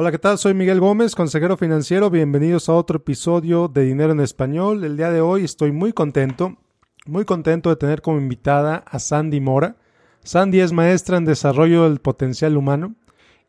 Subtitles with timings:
[0.00, 0.38] Hola, ¿qué tal?
[0.38, 2.08] Soy Miguel Gómez, consejero financiero.
[2.08, 4.84] Bienvenidos a otro episodio de Dinero en Español.
[4.84, 6.56] El día de hoy estoy muy contento,
[7.04, 9.74] muy contento de tener como invitada a Sandy Mora.
[10.22, 12.94] Sandy es maestra en desarrollo del potencial humano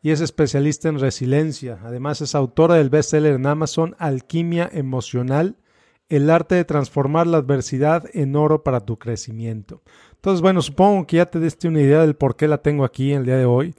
[0.02, 1.78] y es especialista en resiliencia.
[1.84, 5.54] Además es autora del bestseller en Amazon Alquimia Emocional,
[6.08, 9.82] el arte de transformar la adversidad en oro para tu crecimiento.
[10.16, 13.12] Entonces, bueno, supongo que ya te diste una idea del por qué la tengo aquí
[13.12, 13.76] el día de hoy.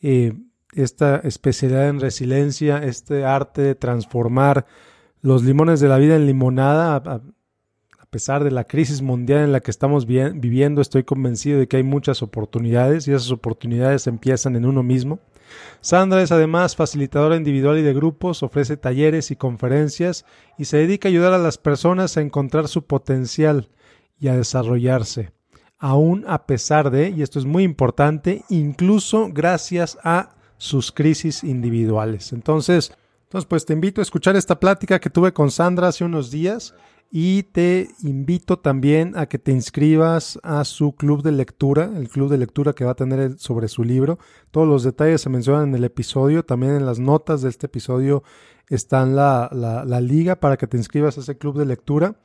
[0.00, 0.32] Eh,
[0.76, 4.66] esta especialidad en resiliencia, este arte de transformar
[5.20, 7.22] los limones de la vida en limonada, a,
[8.10, 11.82] pesar de la crisis mundial en la que estamos viviendo, estoy convencido de que hay
[11.82, 15.18] muchas oportunidades y esas oportunidades empiezan en uno mismo.
[15.80, 20.24] Sandra es además facilitadora individual y de grupos, ofrece talleres y conferencias
[20.58, 23.68] y se dedica a ayudar a las personas a encontrar su potencial
[24.20, 25.32] y a desarrollarse,
[25.78, 32.32] aún a pesar de, y esto es muy importante, incluso gracias a sus crisis individuales.
[32.32, 32.90] Entonces,
[33.24, 36.74] entonces, pues te invito a escuchar esta plática que tuve con Sandra hace unos días
[37.10, 42.30] y te invito también a que te inscribas a su club de lectura, el club
[42.30, 44.18] de lectura que va a tener sobre su libro.
[44.50, 48.22] Todos los detalles se mencionan en el episodio, también en las notas de este episodio
[48.70, 52.16] están la, la, la liga para que te inscribas a ese club de lectura.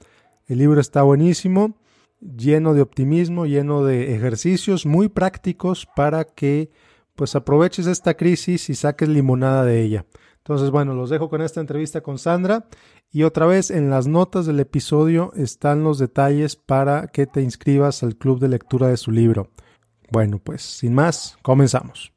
[0.47, 1.75] El libro está buenísimo,
[2.21, 6.71] lleno de optimismo, lleno de ejercicios muy prácticos para que
[7.19, 10.05] pues aproveches esta crisis y saques limonada de ella.
[10.37, 12.69] Entonces, bueno, los dejo con esta entrevista con Sandra
[13.11, 18.03] y otra vez en las notas del episodio están los detalles para que te inscribas
[18.03, 19.51] al club de lectura de su libro.
[20.09, 22.13] Bueno, pues sin más, comenzamos.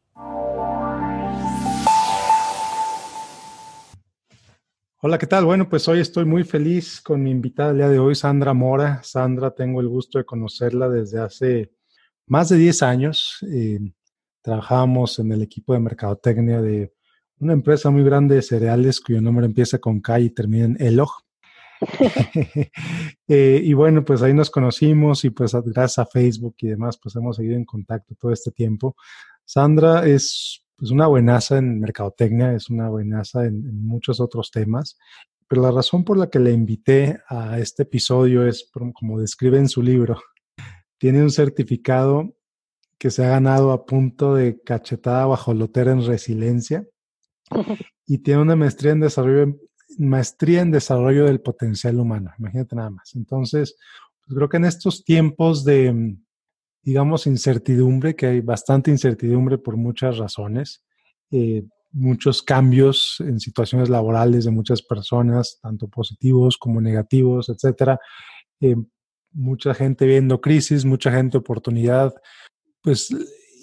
[5.01, 5.45] Hola, ¿qué tal?
[5.47, 9.03] Bueno, pues hoy estoy muy feliz con mi invitada el día de hoy, Sandra Mora.
[9.03, 11.73] Sandra, tengo el gusto de conocerla desde hace
[12.29, 13.39] más de 10 años.
[13.51, 13.81] Eh,
[14.43, 16.93] Trabajamos en el equipo de mercadotecnia de
[17.39, 21.11] una empresa muy grande de cereales cuyo nombre empieza con K y termina en Elog.
[23.29, 27.17] Eh, y bueno, pues ahí nos conocimos y pues gracias a Facebook y demás, pues
[27.17, 28.95] hemos seguido en contacto todo este tiempo.
[29.45, 34.99] Sandra es pues, una buenaza en mercadotecnia, es una buenaza en, en, muchos otros temas,
[35.49, 39.69] pero la razón por la que le invité a este episodio es, como describe en
[39.69, 40.21] su libro,
[40.99, 42.35] tiene un certificado
[43.03, 46.87] que se ha ganado a punto de cachetada bajo lotera en resiliencia
[48.07, 49.59] y tiene una maestría en desarrollo,
[49.99, 52.31] maestría en desarrollo del potencial humano.
[52.39, 53.17] Imagínate nada más.
[53.17, 53.77] Entonces,
[54.25, 56.17] pues creo que en estos tiempos de,
[56.85, 60.85] digamos, incertidumbre, que hay bastante incertidumbre por muchas razones,
[61.33, 67.99] eh, muchos cambios en situaciones laborales de muchas personas, tanto positivos como negativos, etcétera.
[68.61, 68.77] Eh,
[69.33, 72.15] mucha gente viendo crisis, mucha gente oportunidad,
[72.83, 73.11] pues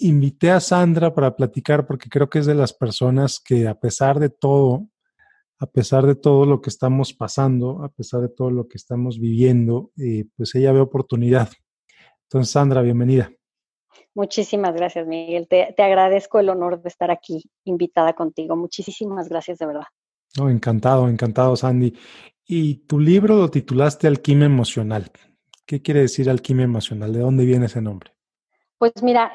[0.00, 4.18] invité a Sandra para platicar porque creo que es de las personas que a pesar
[4.18, 4.88] de todo,
[5.58, 9.20] a pesar de todo lo que estamos pasando, a pesar de todo lo que estamos
[9.20, 11.50] viviendo, eh, pues ella ve oportunidad.
[12.24, 13.30] Entonces, Sandra, bienvenida.
[14.14, 15.46] Muchísimas gracias, Miguel.
[15.48, 18.56] Te, te, agradezco el honor de estar aquí invitada contigo.
[18.56, 19.84] Muchísimas gracias, de verdad.
[20.38, 21.94] No, encantado, encantado, Sandy.
[22.46, 25.10] Y tu libro lo titulaste Alquimia Emocional.
[25.70, 27.12] ¿Qué quiere decir alquimia emocional?
[27.12, 28.10] ¿De dónde viene ese nombre?
[28.80, 29.30] Pues mira,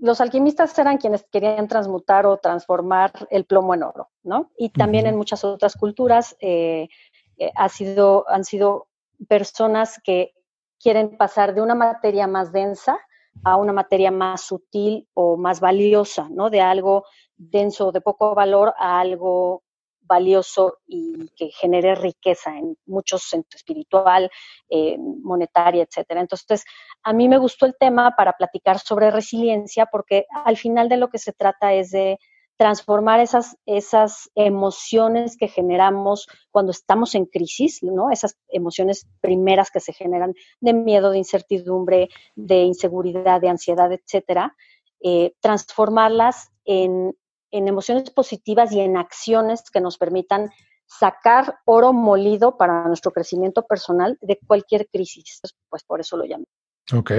[0.00, 4.50] los alquimistas eran quienes querían transmutar o transformar el plomo en oro, ¿no?
[4.58, 6.88] Y también en muchas otras culturas eh,
[7.36, 8.88] eh, ha sido, han sido
[9.28, 10.34] personas que
[10.80, 12.98] quieren pasar de una materia más densa
[13.44, 16.50] a una materia más sutil o más valiosa, ¿no?
[16.50, 17.04] De algo
[17.36, 19.62] denso, de poco valor, a algo
[20.08, 24.30] valioso y que genere riqueza en muchos centros espiritual,
[24.68, 26.20] eh, monetaria, etcétera.
[26.20, 26.64] Entonces,
[27.02, 31.08] a mí me gustó el tema para platicar sobre resiliencia porque al final de lo
[31.08, 32.18] que se trata es de
[32.58, 38.10] transformar esas, esas emociones que generamos cuando estamos en crisis, ¿no?
[38.10, 44.56] Esas emociones primeras que se generan de miedo, de incertidumbre, de inseguridad, de ansiedad, etcétera,
[45.00, 47.14] eh, transformarlas en,
[47.50, 50.50] en emociones positivas y en acciones que nos permitan
[50.86, 55.40] sacar oro molido para nuestro crecimiento personal de cualquier crisis.
[55.68, 56.46] Pues por eso lo llamé.
[56.94, 57.12] Ok.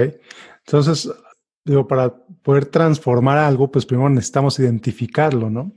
[0.66, 1.10] Entonces,
[1.64, 2.12] digo, para
[2.42, 5.72] poder transformar algo, pues primero necesitamos identificarlo, ¿no?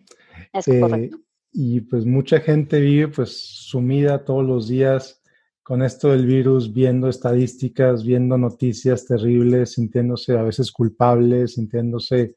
[0.52, 1.18] Es correcto.
[1.18, 1.20] Eh,
[1.52, 3.38] y pues mucha gente vive pues
[3.68, 5.22] sumida todos los días
[5.62, 12.36] con esto del virus, viendo estadísticas, viendo noticias terribles, sintiéndose a veces culpables, sintiéndose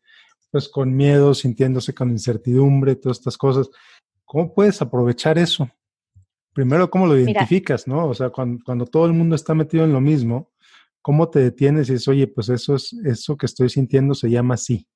[0.56, 3.68] pues con miedo, sintiéndose con incertidumbre, todas estas cosas.
[4.24, 5.68] ¿Cómo puedes aprovechar eso?
[6.54, 8.06] Primero, ¿cómo lo identificas, no?
[8.08, 10.50] O sea, cuando, cuando, todo el mundo está metido en lo mismo,
[11.02, 14.54] ¿cómo te detienes y dices, oye, pues eso es eso que estoy sintiendo se llama
[14.54, 14.88] así?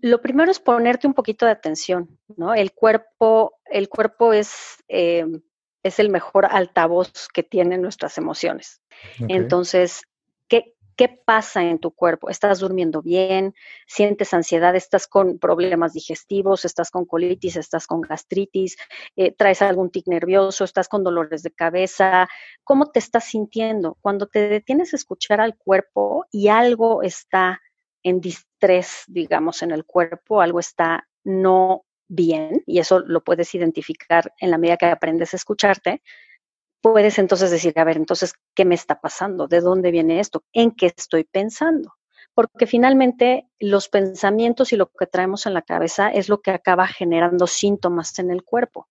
[0.00, 2.54] Lo primero es ponerte un poquito de atención, ¿no?
[2.54, 4.54] El cuerpo, el cuerpo es,
[4.88, 5.26] eh,
[5.82, 8.80] es el mejor altavoz que tienen nuestras emociones.
[9.28, 10.00] Entonces,
[10.48, 12.30] ¿qué, ¿qué pasa en tu cuerpo?
[12.30, 13.54] ¿Estás durmiendo bien?
[13.86, 14.74] ¿Sientes ansiedad?
[14.74, 16.64] ¿Estás con problemas digestivos?
[16.64, 17.56] ¿Estás con colitis?
[17.56, 18.76] ¿Estás con gastritis?
[19.14, 20.64] Eh, ¿Traes algún tic nervioso?
[20.64, 22.28] ¿Estás con dolores de cabeza?
[22.64, 23.98] ¿Cómo te estás sintiendo?
[24.00, 27.60] Cuando te detienes a escuchar al cuerpo y algo está
[28.02, 34.32] en distrés, digamos, en el cuerpo, algo está no bien, y eso lo puedes identificar
[34.38, 36.02] en la medida que aprendes a escucharte,
[36.80, 39.48] puedes entonces decir, a ver, entonces, ¿qué me está pasando?
[39.48, 40.44] ¿De dónde viene esto?
[40.52, 41.94] ¿En qué estoy pensando?
[42.34, 46.86] Porque finalmente los pensamientos y lo que traemos en la cabeza es lo que acaba
[46.86, 48.88] generando síntomas en el cuerpo.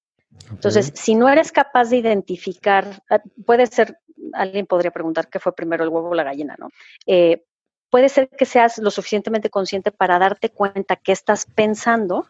[0.49, 3.99] Entonces, si no eres capaz de identificar, ah, puede ser,
[4.33, 6.69] alguien podría preguntar qué fue primero el huevo o la gallina, ¿no?
[7.05, 7.45] Eh,
[7.89, 12.27] puede ser que seas lo suficientemente consciente para darte cuenta que estás pensando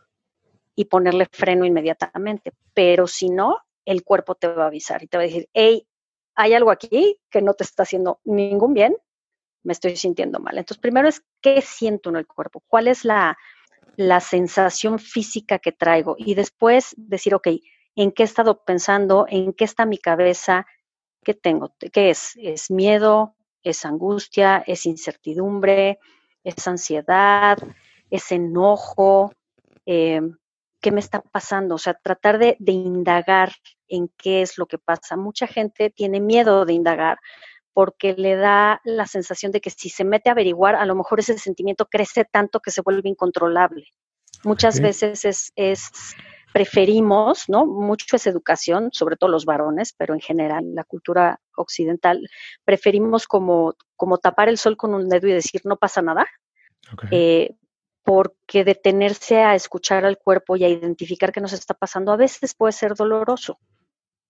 [0.75, 5.17] y ponerle freno inmediatamente, pero si no, el cuerpo te va a avisar y te
[5.17, 5.87] va a decir, hey,
[6.35, 8.97] hay algo aquí que no te está haciendo ningún bien,
[9.63, 10.57] me estoy sintiendo mal.
[10.57, 13.37] Entonces, primero es qué siento en el cuerpo, cuál es la,
[13.95, 17.47] la sensación física que traigo y después decir, ok,
[17.95, 19.25] ¿en qué he estado pensando?
[19.29, 20.65] ¿En qué está mi cabeza?
[21.23, 21.73] ¿Qué tengo?
[21.91, 22.33] ¿Qué es?
[22.35, 23.35] ¿Es miedo?
[23.63, 24.63] ¿Es angustia?
[24.67, 25.99] ¿Es incertidumbre?
[26.43, 27.57] ¿Es ansiedad?
[28.09, 29.33] ¿Es enojo?
[29.85, 30.21] Eh,
[30.85, 31.73] ¿Qué me está pasando?
[31.73, 33.53] O sea, tratar de, de indagar
[33.87, 35.17] en qué es lo que pasa.
[35.17, 37.17] Mucha gente tiene miedo de indagar
[37.73, 41.19] porque le da la sensación de que si se mete a averiguar, a lo mejor
[41.19, 43.87] ese sentimiento crece tanto que se vuelve incontrolable.
[44.43, 45.89] Muchas veces es, es,
[46.53, 47.65] preferimos, ¿no?
[47.65, 52.29] Mucho es educación, sobre todo los varones, pero en general la cultura occidental,
[52.63, 56.27] preferimos como, como tapar el sol con un dedo y decir no pasa nada,
[57.09, 57.55] eh,
[58.05, 62.53] porque detenerse a escuchar al cuerpo y a identificar qué nos está pasando a veces
[62.53, 63.59] puede ser doloroso.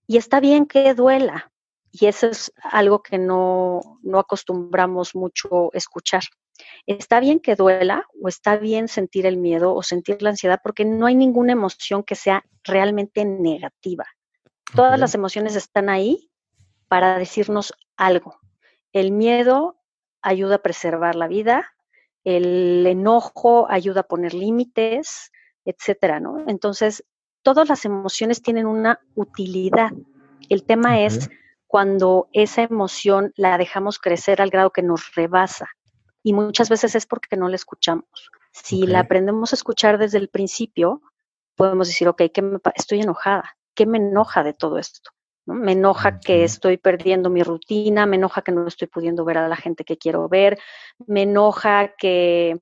[0.06, 1.52] Y está bien que duela.
[1.92, 6.22] Y eso es algo que no, no acostumbramos mucho escuchar.
[6.86, 10.86] Está bien que duela o está bien sentir el miedo o sentir la ansiedad porque
[10.86, 14.06] no hay ninguna emoción que sea realmente negativa.
[14.74, 16.30] Todas las emociones están ahí
[16.88, 18.38] para decirnos algo.
[18.92, 19.76] El miedo
[20.22, 21.75] ayuda a preservar la vida,
[22.26, 25.30] el enojo ayuda a poner límites,
[25.64, 26.42] etcétera, ¿no?
[26.48, 27.04] Entonces,
[27.42, 29.92] todas las emociones tienen una utilidad.
[30.48, 31.30] El tema es
[31.68, 35.68] cuando esa emoción la dejamos crecer al grado que nos rebasa.
[36.24, 38.32] Y muchas veces es porque no la escuchamos.
[38.50, 41.02] Si la aprendemos a escuchar desde el principio,
[41.54, 43.56] podemos decir, ok, ¿qué me, estoy enojada.
[43.76, 45.10] ¿Qué me enoja de todo esto?
[45.46, 49.48] Me enoja que estoy perdiendo mi rutina, me enoja que no estoy pudiendo ver a
[49.48, 50.58] la gente que quiero ver,
[51.06, 52.60] me enoja que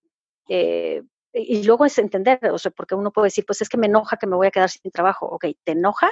[0.48, 1.02] eh,
[1.34, 4.16] y luego es entender, o sea, porque uno puede decir, pues es que me enoja
[4.16, 5.26] que me voy a quedar sin trabajo.
[5.26, 6.10] Ok, ¿te enoja?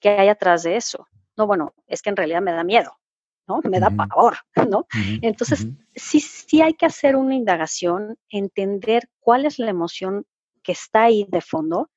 [0.00, 1.06] ¿Qué hay atrás de eso?
[1.36, 2.98] No, bueno, es que en realidad me da miedo,
[3.46, 3.60] ¿no?
[3.62, 4.38] Me da pavor,
[4.68, 4.86] ¿no?
[5.22, 10.26] Entonces, sí, sí hay que hacer una indagación, entender cuál es la emoción
[10.62, 11.88] que está ahí de fondo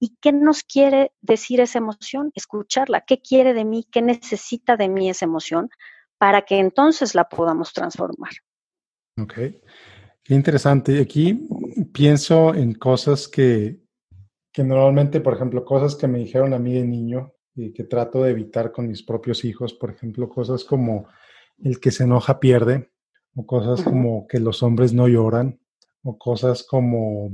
[0.00, 4.88] y qué nos quiere decir esa emoción, escucharla, qué quiere de mí, qué necesita de
[4.88, 5.70] mí esa emoción,
[6.18, 8.30] para que entonces la podamos transformar.
[9.20, 9.34] Ok.
[10.22, 11.00] Qué interesante.
[11.00, 11.48] Aquí
[11.92, 13.80] pienso en cosas que,
[14.52, 18.22] que normalmente, por ejemplo, cosas que me dijeron a mí de niño y que trato
[18.22, 21.08] de evitar con mis propios hijos, por ejemplo, cosas como
[21.58, 22.92] el que se enoja pierde,
[23.34, 25.60] o cosas como que los hombres no lloran,
[26.02, 27.30] o cosas como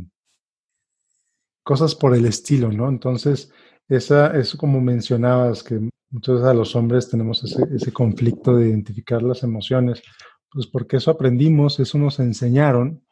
[1.65, 2.89] cosas por el estilo, ¿no?
[2.89, 3.51] Entonces,
[3.89, 5.81] esa es como mencionabas, que
[6.11, 10.03] muchas a los hombres tenemos ese, ese conflicto de identificar las emociones.
[10.51, 13.03] Pues porque eso aprendimos, eso nos enseñaron.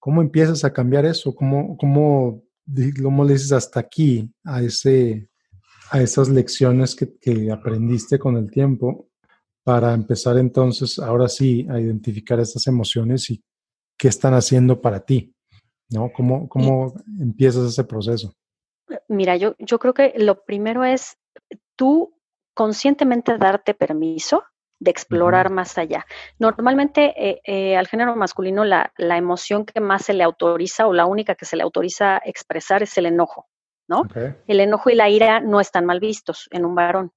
[0.00, 1.34] ¿Cómo empiezas a cambiar eso?
[1.34, 2.42] ¿Cómo, cómo,
[3.00, 5.28] cómo le dices hasta aquí a, ese,
[5.90, 9.08] a esas lecciones que, que aprendiste con el tiempo
[9.62, 13.42] para empezar entonces, ahora sí, a identificar estas emociones y
[13.96, 15.33] qué están haciendo para ti?
[15.90, 16.10] ¿No?
[16.12, 18.34] ¿Cómo, cómo empiezas ese proceso?
[19.08, 21.16] Mira, yo, yo creo que lo primero es
[21.76, 22.14] tú
[22.54, 24.44] conscientemente darte permiso
[24.78, 26.06] de explorar más allá.
[26.38, 30.92] Normalmente eh, eh, al género masculino la, la, emoción que más se le autoriza o
[30.92, 33.48] la única que se le autoriza expresar es el enojo,
[33.88, 34.02] ¿no?
[34.46, 37.12] El enojo y la ira no están mal vistos en un varón.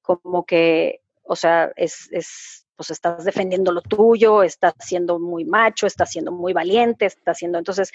[0.00, 5.86] Como que, o sea, es, es, pues estás defendiendo lo tuyo, estás siendo muy macho,
[5.86, 7.92] estás siendo muy valiente, estás siendo, entonces,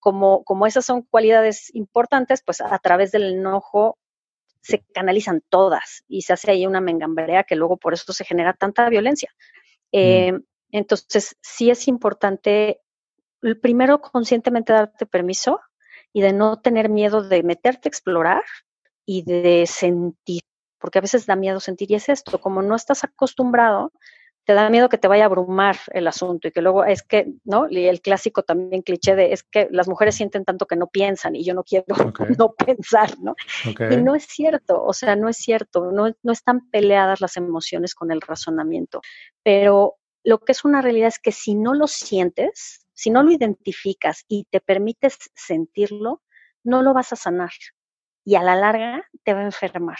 [0.00, 3.98] como, como esas son cualidades importantes, pues a través del enojo
[4.60, 8.54] se canalizan todas y se hace ahí una mengambrea que luego por eso se genera
[8.54, 9.30] tanta violencia.
[9.92, 9.98] Mm.
[9.98, 10.40] Eh,
[10.72, 12.80] entonces, sí es importante
[13.60, 15.60] primero conscientemente darte permiso
[16.12, 18.42] y de no tener miedo de meterte a explorar
[19.04, 20.42] y de sentir,
[20.78, 23.92] porque a veces da miedo sentir y es esto, como no estás acostumbrado,
[24.44, 27.32] te da miedo que te vaya a abrumar el asunto y que luego es que,
[27.44, 27.66] ¿no?
[27.68, 31.34] Y el clásico también cliché de es que las mujeres sienten tanto que no piensan
[31.34, 31.86] y yo no quiero
[32.38, 33.34] no pensar, ¿no?
[33.64, 37.94] Y no es cierto, o sea, no es cierto, no, no están peleadas las emociones
[37.94, 39.00] con el razonamiento,
[39.42, 43.32] pero lo que es una realidad es que si no lo sientes, si no lo
[43.32, 46.22] identificas y te permites sentirlo,
[46.62, 47.52] no lo vas a sanar
[48.24, 49.98] y a la larga te va a enfermar.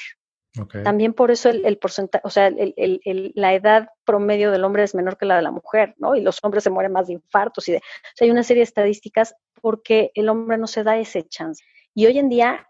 [0.84, 5.26] También por eso el, porcentaje, o sea, la edad promedio del hombre es menor que
[5.26, 6.14] la de la mujer, ¿no?
[6.14, 7.78] Y los hombres se mueren más de infartos y de...
[7.78, 7.80] O
[8.14, 11.64] sea, hay una serie de estadísticas porque el hombre no se da ese chance.
[11.92, 12.68] Y hoy en día,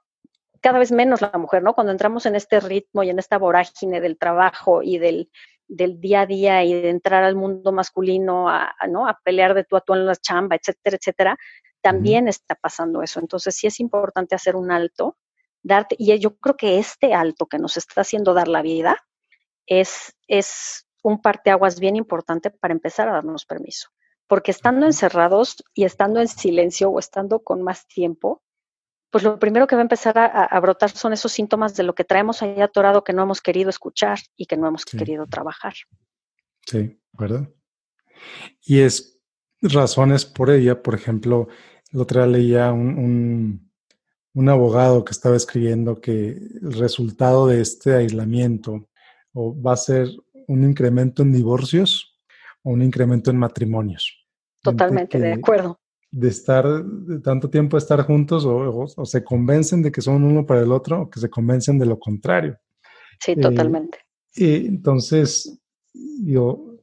[0.62, 1.74] cada vez menos la mujer, ¿no?
[1.74, 5.30] Cuando entramos en este ritmo y en esta vorágine del trabajo y del,
[5.68, 9.06] del día a día y de entrar al mundo masculino a, ¿no?
[9.06, 11.38] a pelear de tú a tú en la chamba, etcétera, etcétera,
[11.82, 13.20] también está pasando eso.
[13.20, 15.18] Entonces sí es importante hacer un alto
[15.64, 18.98] darte, y yo creo que este alto que nos está haciendo dar la vida
[19.66, 23.88] es, es un parteaguas bien importante para empezar a darnos permiso.
[24.28, 28.42] Porque estando encerrados y estando en silencio o estando con más tiempo,
[29.10, 32.04] pues lo primero que va a empezar a, brotar son esos síntomas de lo que
[32.04, 35.74] traemos ahí atorado que no hemos querido escuchar y que no hemos querido trabajar.
[36.66, 37.48] Sí, ¿verdad?
[38.62, 39.20] Y es
[39.62, 41.48] razones por ella, por ejemplo,
[41.92, 43.73] la otra leía un, un
[44.48, 48.88] abogado que estaba escribiendo que el resultado de este aislamiento
[49.34, 50.08] va a ser
[50.46, 52.18] un incremento en divorcios
[52.62, 54.26] o un incremento en matrimonios.
[54.62, 55.80] Totalmente, de acuerdo.
[56.10, 60.62] De estar, de tanto tiempo estar juntos o, se convencen de que son uno para
[60.62, 62.58] el otro o que se convencen de lo contrario.
[63.20, 63.98] Sí, eh, totalmente.
[64.34, 65.60] y entonces,
[65.92, 66.78] yo,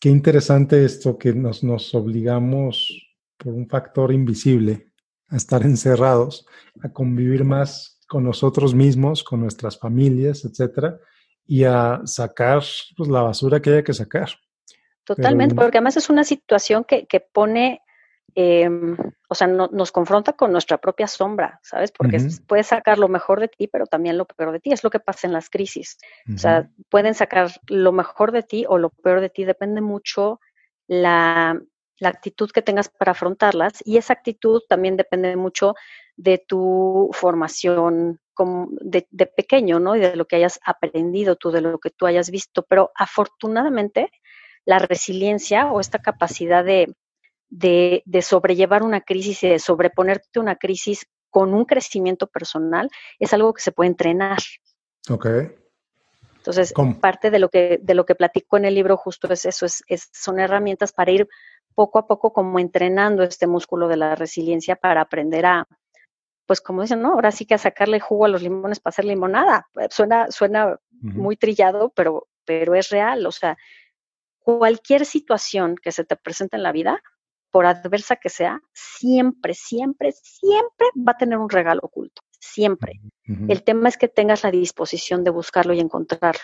[0.00, 4.87] qué interesante esto que nos, nos obligamos por un factor invisible
[5.30, 6.46] a estar encerrados,
[6.82, 10.98] a convivir más con nosotros mismos, con nuestras familias, etcétera,
[11.46, 12.62] y a sacar
[12.96, 14.30] pues, la basura que haya que sacar.
[15.04, 17.80] Totalmente, porque además es una situación que, que pone,
[18.34, 18.96] em,
[19.28, 21.92] o sea, nos confronta con nuestra propia sombra, ¿sabes?
[21.92, 24.70] Porque puedes sacar lo mejor de ti, pero también lo peor de ti.
[24.70, 25.96] Es lo que pasa en las crisis.
[26.34, 29.44] O sea, pueden sacar lo mejor de ti o lo peor de ti.
[29.44, 30.40] Depende mucho
[30.86, 31.58] la,
[31.98, 35.74] la actitud que tengas para afrontarlas y esa actitud también depende mucho
[36.16, 39.96] de tu formación como de, pequeño, ¿no?
[39.96, 42.62] Y de lo que hayas aprendido tú, de lo que tú hayas visto.
[42.62, 44.10] Pero afortunadamente,
[44.64, 46.94] la resiliencia o esta capacidad de,
[47.48, 52.90] de, de sobrellevar una crisis y de sobreponerte a una crisis con un crecimiento personal
[53.18, 54.38] es algo que se puede entrenar.
[55.10, 55.26] Ok.
[56.36, 59.66] Entonces, parte de lo que de lo que platico en el libro justo es eso,
[59.66, 61.28] es, son herramientas para ir
[61.78, 65.68] poco a poco como entrenando este músculo de la resiliencia para aprender a,
[66.44, 67.12] pues como dicen, ¿no?
[67.12, 69.68] Ahora sí que a sacarle jugo a los limones para hacer limonada.
[69.88, 73.24] Suena, suena muy trillado, pero, pero es real.
[73.26, 73.56] O sea,
[74.40, 77.00] cualquier situación que se te presente en la vida,
[77.52, 82.22] por adversa que sea, siempre, siempre, siempre va a tener un regalo oculto.
[82.40, 82.94] Siempre.
[83.46, 86.42] El tema es que tengas la disposición de buscarlo y encontrarlo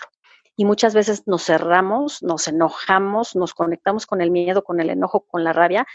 [0.55, 5.25] y muchas veces nos cerramos, nos enojamos, nos conectamos con el miedo, con el enojo,
[5.27, 5.85] con la rabia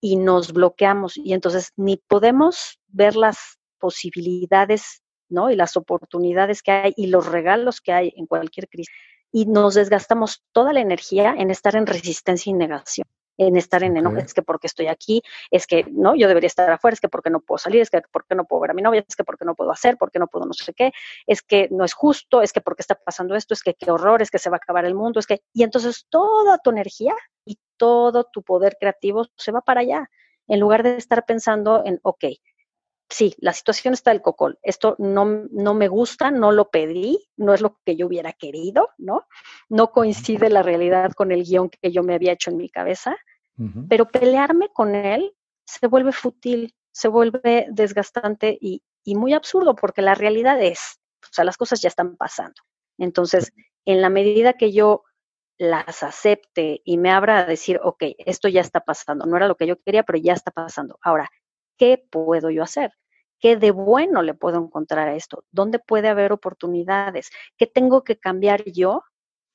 [0.00, 5.50] y nos bloqueamos y entonces ni podemos ver las posibilidades, ¿no?
[5.50, 8.94] Y las oportunidades que hay y los regalos que hay en cualquier crisis
[9.32, 13.06] y nos desgastamos toda la energía en estar en resistencia y negación
[13.38, 16.70] en estar en enojo, es que porque estoy aquí, es que no, yo debería estar
[16.70, 18.82] afuera, es que porque no puedo salir, es que porque no puedo ver a mi
[18.82, 20.92] novia, es que porque no puedo hacer, porque no puedo no sé qué,
[21.26, 24.22] es que no es justo, es que porque está pasando esto, es que qué horror,
[24.22, 27.14] es que se va a acabar el mundo, es que, y entonces toda tu energía
[27.44, 30.10] y todo tu poder creativo se va para allá,
[30.48, 32.24] en lugar de estar pensando en, ok,
[33.08, 37.54] sí, la situación está del cocol, esto no, no me gusta, no lo pedí, no
[37.54, 39.26] es lo que yo hubiera querido, ¿no?
[39.68, 43.16] No coincide la realidad con el guion que yo me había hecho en mi cabeza,
[43.88, 45.34] pero pelearme con él
[45.64, 51.32] se vuelve fútil, se vuelve desgastante y, y muy absurdo porque la realidad es, o
[51.32, 52.60] sea, las cosas ya están pasando.
[52.98, 53.54] Entonces,
[53.86, 55.04] en la medida que yo
[55.58, 59.56] las acepte y me abra a decir, ok, esto ya está pasando, no era lo
[59.56, 60.98] que yo quería, pero ya está pasando.
[61.00, 61.30] Ahora,
[61.76, 62.92] ¿qué puedo yo hacer?
[63.38, 65.44] ¿Qué de bueno le puedo encontrar a esto?
[65.50, 67.30] ¿Dónde puede haber oportunidades?
[67.56, 69.02] ¿Qué tengo que cambiar yo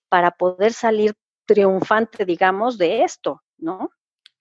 [0.10, 1.14] para poder salir
[1.46, 3.90] triunfante, digamos, de esto, ¿no?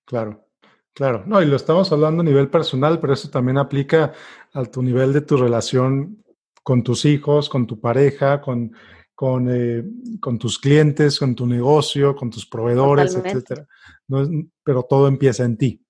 [0.05, 0.47] Claro,
[0.93, 1.25] claro.
[1.27, 4.13] No, y lo estamos hablando a nivel personal, pero eso también aplica
[4.53, 6.23] a tu nivel de tu relación
[6.63, 8.73] con tus hijos, con tu pareja, con,
[9.15, 9.85] con, eh,
[10.21, 13.67] con tus clientes, con tu negocio, con tus proveedores, etcétera.
[14.09, 14.29] No
[14.63, 15.85] pero todo empieza en ti.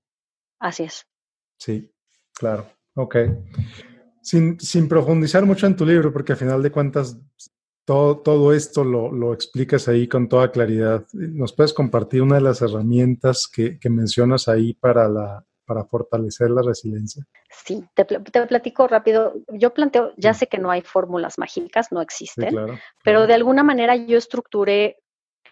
[0.59, 1.10] Así es.
[1.61, 1.93] Sí,
[2.33, 2.67] claro.
[2.95, 3.17] Ok.
[4.23, 7.19] Sin, sin profundizar mucho en tu libro, porque al final de cuentas
[7.85, 11.07] todo, todo esto lo, lo, explicas ahí con toda claridad.
[11.13, 16.51] ¿Nos puedes compartir una de las herramientas que, que mencionas ahí para, la, para fortalecer
[16.51, 17.25] la resiliencia?
[17.65, 19.35] Sí, te, te, platico rápido.
[19.53, 23.65] Yo planteo, ya sé que no hay fórmulas mágicas, no existen, claro, pero de alguna
[23.65, 24.99] manera yo estructuré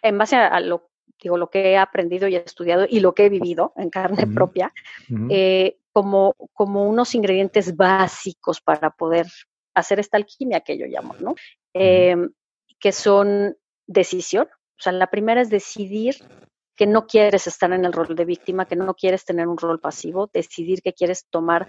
[0.02, 3.26] en base a, lo digo, lo que he aprendido y he estudiado y lo que
[3.26, 4.34] he vivido en carne uh -huh.
[4.34, 4.72] propia,
[5.10, 5.28] uh -huh.
[5.30, 9.26] eh, como, como unos ingredientes básicos para poder
[9.74, 11.34] hacer esta alquimia que yo llamo, ¿no?
[11.74, 12.14] Eh,
[12.78, 13.56] que son
[13.88, 14.46] decisión.
[14.46, 16.14] O sea, la primera es decidir
[16.76, 19.80] que no quieres estar en el rol de víctima, que no quieres tener un rol
[19.80, 21.66] pasivo, decidir que quieres tomar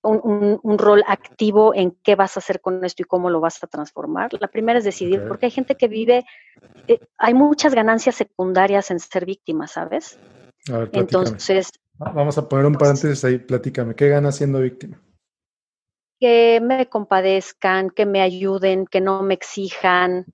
[0.00, 3.40] un, un, un, rol activo en qué vas a hacer con esto y cómo lo
[3.40, 4.30] vas a transformar.
[4.38, 5.28] La primera es decidir, okay.
[5.28, 6.24] porque hay gente que vive,
[6.86, 10.20] eh, hay muchas ganancias secundarias en ser víctima, ¿sabes?
[10.68, 11.72] Ver, Entonces...
[11.98, 15.02] Vamos a poner un paréntesis ahí, platícame, ¿qué gana siendo víctima?
[16.20, 20.26] Que me compadezcan, que me ayuden, que no me exijan,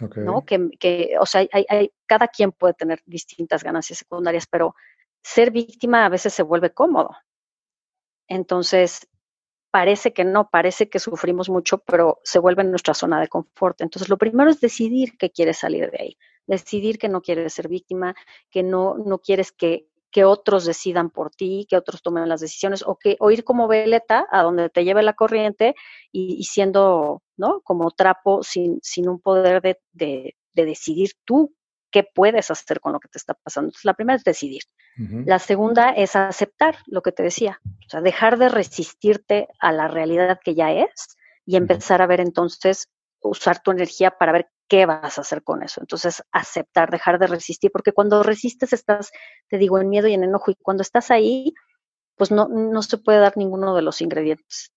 [0.00, 0.24] Okay.
[0.24, 0.44] ¿no?
[0.44, 4.74] Que, que, o sea, hay, hay, cada quien puede tener distintas ganancias secundarias, pero
[5.22, 7.10] ser víctima a veces se vuelve cómodo.
[8.28, 9.06] Entonces,
[9.70, 13.80] parece que no, parece que sufrimos mucho, pero se vuelve nuestra zona de confort.
[13.80, 17.68] Entonces, lo primero es decidir que quieres salir de ahí, decidir que no quieres ser
[17.68, 18.14] víctima,
[18.50, 22.84] que no, no quieres que, que otros decidan por ti, que otros tomen las decisiones,
[22.86, 25.74] o que o ir como veleta a donde te lleve la corriente
[26.12, 27.62] y, y siendo, ¿no?
[27.62, 31.52] Como trapo sin, sin un poder de, de, de, decidir tú
[31.90, 33.70] qué puedes hacer con lo que te está pasando.
[33.70, 34.62] Entonces, la primera es decidir.
[34.96, 35.24] Uh -huh.
[35.26, 39.88] La segunda es aceptar lo que te decía, o sea, dejar de resistirte a la
[39.88, 42.88] realidad que ya es y empezar a ver entonces,
[43.20, 45.80] usar tu energía para ver qué vas a hacer con eso.
[45.80, 49.10] Entonces, aceptar, dejar de resistir, porque cuando resistes estás,
[49.48, 51.54] te digo, en miedo y en enojo, y cuando estás ahí,
[52.16, 54.72] pues no, no se puede dar ninguno de los ingredientes.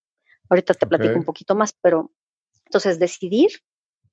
[0.50, 1.20] Ahorita te platico okay.
[1.20, 2.10] un poquito más, pero
[2.66, 3.50] entonces decidir,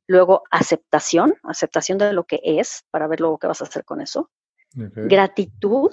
[0.07, 4.01] luego aceptación, aceptación de lo que es, para ver luego qué vas a hacer con
[4.01, 4.29] eso.
[4.73, 5.07] Okay.
[5.07, 5.91] Gratitud,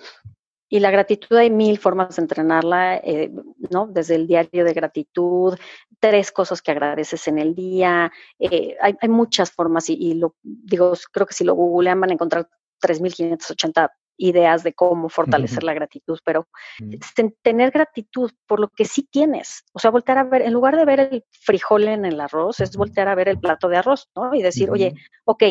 [0.72, 3.30] y la gratitud hay mil formas de entrenarla, eh,
[3.70, 3.86] ¿no?
[3.88, 5.58] Desde el diario de gratitud,
[6.00, 10.34] tres cosas que agradeces en el día, eh, hay, hay, muchas formas y, y, lo
[10.42, 12.48] digo, creo que si lo googlean van a encontrar
[12.80, 15.66] 3.580 ideas de cómo fortalecer uh -huh.
[15.66, 16.40] la gratitud, pero
[16.80, 17.34] uh -huh.
[17.42, 20.86] tener gratitud por lo que sí tienes, o sea, voltear a ver, en lugar de
[20.86, 24.34] ver el frijol en el arroz, es voltear a ver el plato de arroz, ¿no?
[24.34, 24.76] Y decir, uh -huh.
[24.76, 24.94] oye,
[25.26, 25.42] ok,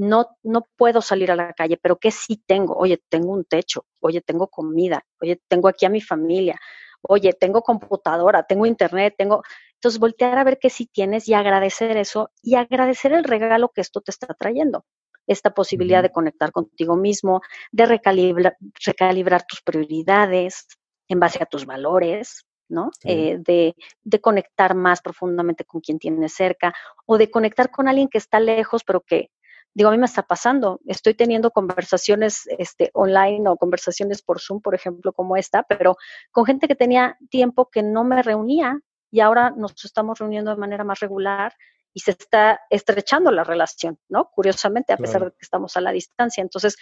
[0.00, 2.74] no, no puedo salir a la calle, pero ¿qué sí tengo?
[2.74, 6.58] Oye, tengo un techo, oye, tengo comida, oye, tengo aquí a mi familia,
[7.02, 9.42] oye, tengo computadora, tengo internet, tengo...
[9.74, 13.82] Entonces, voltear a ver qué sí tienes y agradecer eso y agradecer el regalo que
[13.82, 14.84] esto te está trayendo.
[15.26, 20.66] Esta posibilidad de conectar contigo mismo, de recalibrar, recalibrar tus prioridades
[21.08, 22.90] en base a tus valores, ¿no?
[23.00, 23.08] Sí.
[23.10, 26.74] Eh, de, de, conectar más profundamente con quien tienes cerca
[27.06, 29.30] o de conectar con alguien que está lejos, pero que
[29.74, 34.60] digo, a mí me está pasando, estoy teniendo conversaciones este, online o conversaciones por Zoom,
[34.60, 35.96] por ejemplo, como esta, pero
[36.32, 38.80] con gente que tenía tiempo que no me reunía
[39.10, 41.54] y ahora nos estamos reuniendo de manera más regular
[41.92, 44.30] y se está estrechando la relación, ¿no?
[44.32, 45.12] Curiosamente, a claro.
[45.12, 46.42] pesar de que estamos a la distancia.
[46.42, 46.76] Entonces,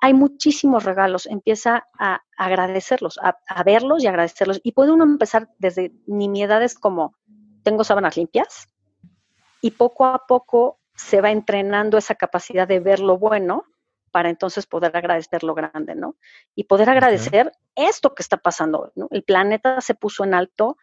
[0.00, 4.60] hay muchísimos regalos, empieza a agradecerlos, a, a verlos y agradecerlos.
[4.62, 7.16] Y puede uno empezar desde nimiedades como,
[7.62, 8.68] tengo sábanas limpias,
[9.60, 13.64] y poco a poco se va entrenando esa capacidad de ver lo bueno
[14.10, 16.16] para entonces poder agradecer lo grande, ¿no?
[16.54, 17.86] Y poder agradecer okay.
[17.86, 19.08] esto que está pasando, ¿no?
[19.10, 20.78] El planeta se puso en alto,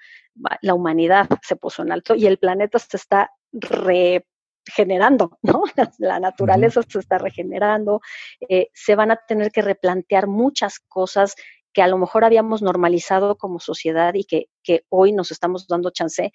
[0.62, 5.64] la humanidad se puso en alto y el planeta se está regenerando, ¿no?
[5.98, 6.92] La naturaleza uh -huh.
[6.92, 8.02] se está regenerando,
[8.50, 11.36] eh, se van a tener que replantear muchas cosas
[11.74, 15.90] que a lo mejor habíamos normalizado como sociedad y que, que hoy nos estamos dando
[15.90, 16.32] chance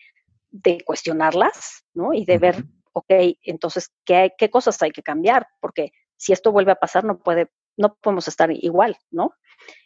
[0.50, 2.12] de cuestionarlas, ¿no?
[2.12, 2.40] Y de uh -huh.
[2.40, 2.64] ver
[2.98, 5.46] ok, entonces, ¿qué, ¿qué cosas hay que cambiar?
[5.60, 9.32] Porque si esto vuelve a pasar, no puede, no podemos estar igual, ¿no?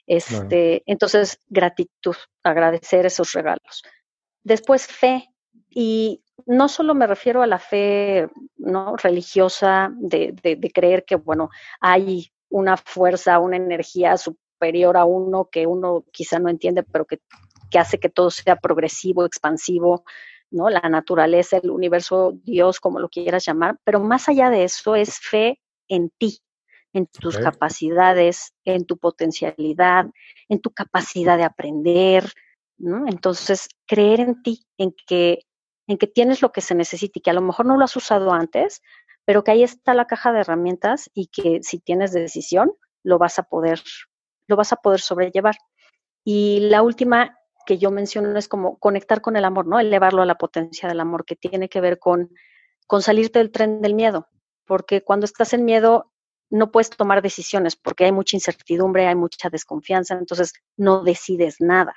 [0.07, 3.83] Este, entonces, gratitud, agradecer esos regalos.
[4.43, 5.29] Después, fe.
[5.75, 11.17] Y no solo me refiero a la fe no religiosa de, de, de creer que,
[11.17, 17.07] bueno, hay una fuerza, una energía superior a uno que uno quizá no entiende, pero
[17.07, 17.21] que,
[17.71, 20.05] que hace que todo sea progresivo, expansivo,
[20.53, 20.71] ¿no?
[20.71, 25.19] La naturaleza, el universo, Dios, como lo quieras llamar, pero más allá de eso es
[25.19, 26.39] fe en ti,
[26.93, 27.45] en tus okay.
[27.45, 30.07] capacidades, en tu potencialidad,
[30.49, 32.31] en tu capacidad de aprender,
[32.79, 33.07] ¿no?
[33.09, 35.41] Entonces, creer en ti, en que,
[35.87, 37.97] en que tienes lo que se necesita y que a lo mejor no lo has
[37.97, 38.83] usado antes,
[39.25, 43.39] pero que ahí está la caja de herramientas y que si tienes decisión, lo vas
[43.39, 43.81] a poder,
[44.47, 45.57] lo vas a poder sobrellevar.
[46.25, 47.37] Y la última
[47.67, 49.79] que yo menciono es como conectar con el amor, ¿no?
[49.79, 52.31] Elevarlo a la potencia del amor, que tiene que ver con,
[52.87, 54.29] con salirte del tren del miedo,
[54.67, 56.13] porque cuando estás en miedo
[56.51, 61.95] no puedes tomar decisiones porque hay mucha incertidumbre, hay mucha desconfianza, entonces no decides nada.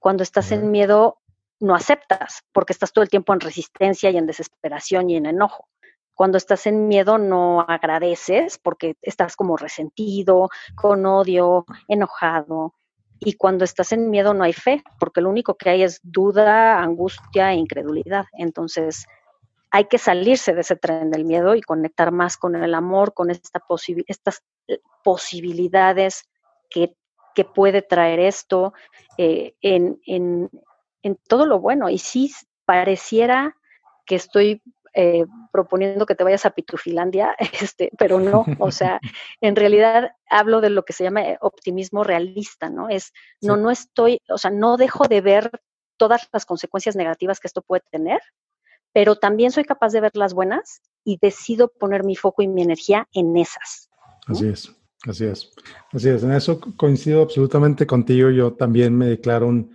[0.00, 1.20] Cuando estás en miedo,
[1.60, 5.68] no aceptas porque estás todo el tiempo en resistencia y en desesperación y en enojo.
[6.12, 12.74] Cuando estás en miedo no agradeces porque estás como resentido, con odio, enojado.
[13.24, 16.82] Y cuando estás en miedo no hay fe, porque lo único que hay es duda,
[16.82, 18.26] angustia e incredulidad.
[18.32, 19.06] Entonces,
[19.70, 23.30] hay que salirse de ese tren del miedo y conectar más con el amor, con
[23.30, 23.60] esta
[24.06, 26.28] estas eh, posibilidades
[26.70, 26.94] que,
[27.52, 28.72] puede traer esto
[29.18, 29.98] eh, en,
[31.26, 31.90] todo lo bueno.
[31.90, 32.30] Y sí
[32.64, 33.56] pareciera
[34.06, 34.62] que estoy
[34.94, 39.00] eh, proponiendo que te vayas a Pitufilandia, este, pero no, o sea,
[39.40, 42.88] en realidad hablo de lo que se llama optimismo realista, ¿no?
[42.88, 45.50] Es, no, no estoy, o sea, no dejo de ver
[45.96, 48.20] todas las consecuencias negativas que esto puede tener,
[48.92, 52.62] pero también soy capaz de ver las buenas y decido poner mi foco y mi
[52.62, 53.90] energía en esas.
[54.26, 54.72] Así es,
[55.06, 55.52] así es,
[55.92, 56.22] así es.
[56.22, 58.30] En eso coincido absolutamente contigo.
[58.30, 59.74] Yo también me declaro un,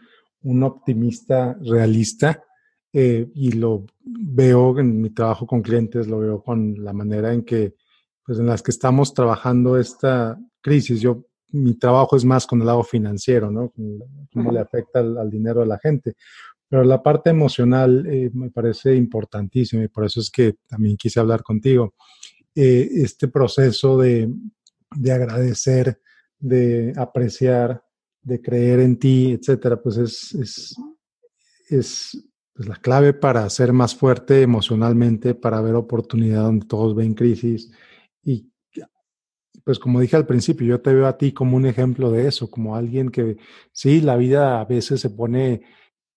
[0.63, 2.43] optimista realista
[2.91, 7.43] eh, y lo veo en mi trabajo con clientes, lo veo con la manera en
[7.43, 7.75] que,
[8.25, 10.99] pues en las que estamos trabajando esta crisis.
[10.99, 13.71] Yo, mi trabajo es más con el lado financiero, ¿no?
[14.33, 16.15] Cómo le afecta al dinero a la gente.
[16.67, 21.19] Pero la parte emocional eh, me parece importantísima y por eso es que también quise
[21.19, 21.95] hablar contigo.
[22.53, 24.31] Eh, este proceso de,
[25.11, 25.99] agradecer,
[26.37, 27.83] de apreciar,
[28.21, 30.75] de creer en ti, etcétera, pues es, es,
[31.69, 32.28] es
[32.59, 37.71] pues la clave para ser más fuerte emocionalmente, para ver oportunidad donde todos ven crisis.
[38.21, 38.51] Y
[39.63, 42.51] pues como dije al principio, yo te veo a ti como un ejemplo de eso,
[42.51, 43.37] como alguien que
[43.71, 45.61] sí, la vida a veces se pone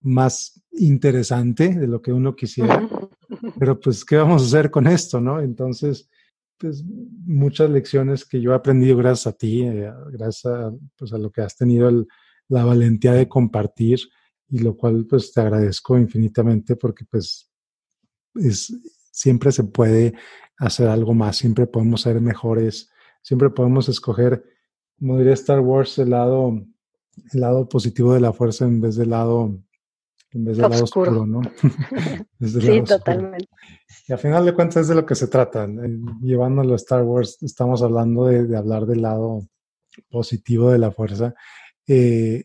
[0.00, 2.88] más interesante de lo que uno quisiera.
[3.56, 5.40] Pero pues, ¿qué vamos a hacer con esto, no?
[5.40, 6.10] Entonces,
[6.58, 6.82] pues
[7.24, 11.30] muchas lecciones que yo he aprendido gracias a ti, eh, gracias a, pues, a lo
[11.30, 11.88] que has tenido
[12.48, 14.00] la valentía de compartir
[14.52, 17.50] y lo cual pues te agradezco infinitamente porque pues
[18.34, 18.70] es,
[19.10, 20.12] siempre se puede
[20.58, 22.90] hacer algo más, siempre podemos ser mejores,
[23.22, 24.44] siempre podemos escoger,
[24.98, 26.52] como diría Star Wars, el lado,
[27.32, 29.58] el lado positivo de la fuerza en vez del lado
[30.32, 31.40] en vez del lado oscuro, ¿no?
[32.40, 33.48] sí, totalmente.
[34.06, 35.66] Y al final de cuentas es de lo que se trata.
[36.20, 39.46] Llevándolo a Star Wars, estamos hablando de, hablar del lado
[40.10, 41.34] positivo de la fuerza.
[41.86, 42.44] Eh,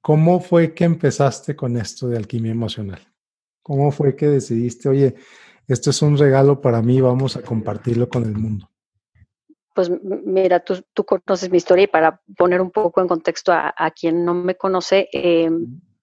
[0.00, 3.00] ¿Cómo fue que empezaste con esto de alquimia emocional?
[3.62, 5.14] ¿Cómo fue que decidiste, oye,
[5.68, 8.70] esto es un regalo para mí, vamos a compartirlo con el mundo?
[9.74, 14.24] Pues mira, tú, conoces mi historia y para poner un poco en contexto a, quien
[14.24, 15.48] no me conoce, eh,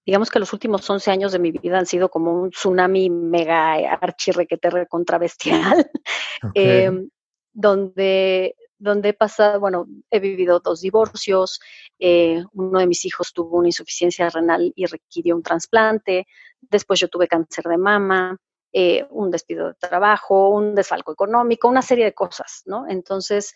[0.06, 3.74] digamos que los últimos 11 años de mi vida han sido como un tsunami mega
[3.74, 5.90] archirrequeterre contra bestial,
[6.54, 7.10] em,
[7.52, 11.60] donde, donde he pasado, bueno, he vivido dos divorcios,
[11.98, 16.26] eh, uno de mis hijos tuvo una insuficiencia renal y requirió un trasplante,
[16.60, 18.36] después yo tuve cáncer de mama,
[18.72, 22.86] eh, un despido de trabajo, un desfalco económico, una serie de cosas, ¿no?
[22.88, 23.54] Entonces,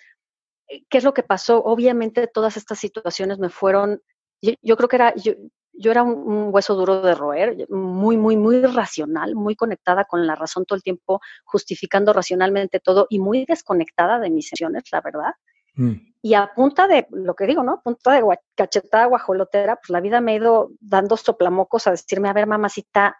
[0.68, 1.62] eh, ¿qué es lo que pasó?
[1.62, 4.02] Obviamente todas estas situaciones me fueron,
[4.40, 9.34] yo, creo que era, yo era un, hueso duro de roer, muy, muy, muy racional,
[9.34, 14.30] muy conectada con la razón todo el tiempo, justificando racionalmente todo y muy desconectada de
[14.30, 15.32] mis emociones, la verdad.
[15.74, 16.12] Mm.
[16.24, 17.72] Y a punta de, lo que digo, ¿no?
[17.72, 18.22] A punta de
[18.54, 23.16] cachetada guajolotera, pues la vida me ha ido dando soplamocos a decirme, a ver, mamacita,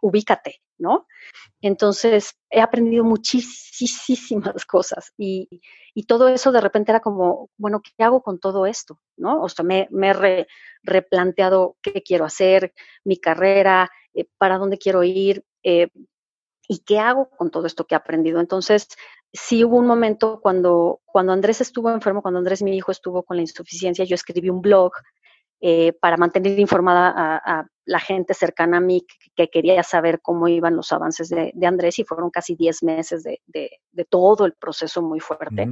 [0.00, 1.06] ubícate, ¿no?
[1.60, 5.48] Entonces, he aprendido muchísimas cosas y,
[6.06, 9.00] todo eso de repente era como, bueno, ¿qué hago con todo esto?
[9.16, 9.42] ¿No?
[9.42, 10.46] O sea, me, he
[10.82, 12.72] replanteado qué quiero hacer,
[13.04, 15.88] mi carrera, eh, para dónde quiero ir eh,
[16.68, 18.40] y qué hago con todo esto que he aprendido.
[18.40, 18.88] Entonces,
[19.32, 23.36] sí hubo un momento cuando, cuando Andrés estuvo enfermo, cuando Andrés, mi hijo, estuvo con
[23.36, 24.92] la insuficiencia, yo escribí un blog
[25.60, 27.12] eh, para mantener informada
[27.44, 31.98] a, la gente cercana a mí que, quería saber cómo iban los avances de, Andrés
[31.98, 33.40] y fueron casi 10 meses de,
[34.08, 35.68] todo el proceso muy fuerte.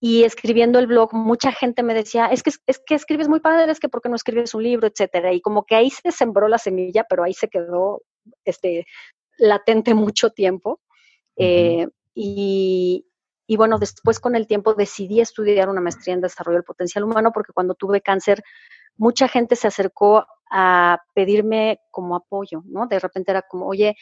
[0.00, 3.70] Y escribiendo el blog, mucha gente me decía, es que, es que escribes muy padre,
[3.70, 5.32] es que porque no escribes un libro, etcétera.
[5.32, 8.02] Y como que ahí se sembró la semilla, pero ahí se quedó
[8.44, 8.86] este,
[9.38, 10.80] latente mucho tiempo.
[11.36, 13.06] Eh, y,
[13.56, 17.52] bueno, después con el tiempo decidí estudiar una maestría en desarrollo del potencial humano porque
[17.52, 18.42] cuando tuve cáncer
[18.96, 22.86] mucha gente se acercó a pedirme como apoyo, ¿no?
[22.86, 23.96] De repente era como, oye,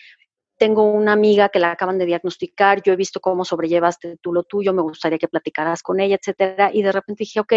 [0.59, 4.43] tengo una amiga que la acaban de diagnosticar, yo he visto cómo sobrellevaste tú lo
[4.43, 6.71] tuyo, me gustaría que platicaras con ella, etcétera.
[6.73, 7.53] Y de repente dije, ok,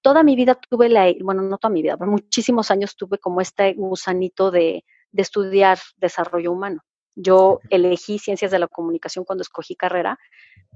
[0.00, 3.40] toda mi vida tuve la, bueno, no toda mi vida, pero muchísimos años tuve como
[3.40, 6.82] este gusanito de, de estudiar desarrollo humano.
[7.20, 10.18] Yo elegí ciencias de la comunicación cuando escogí carrera,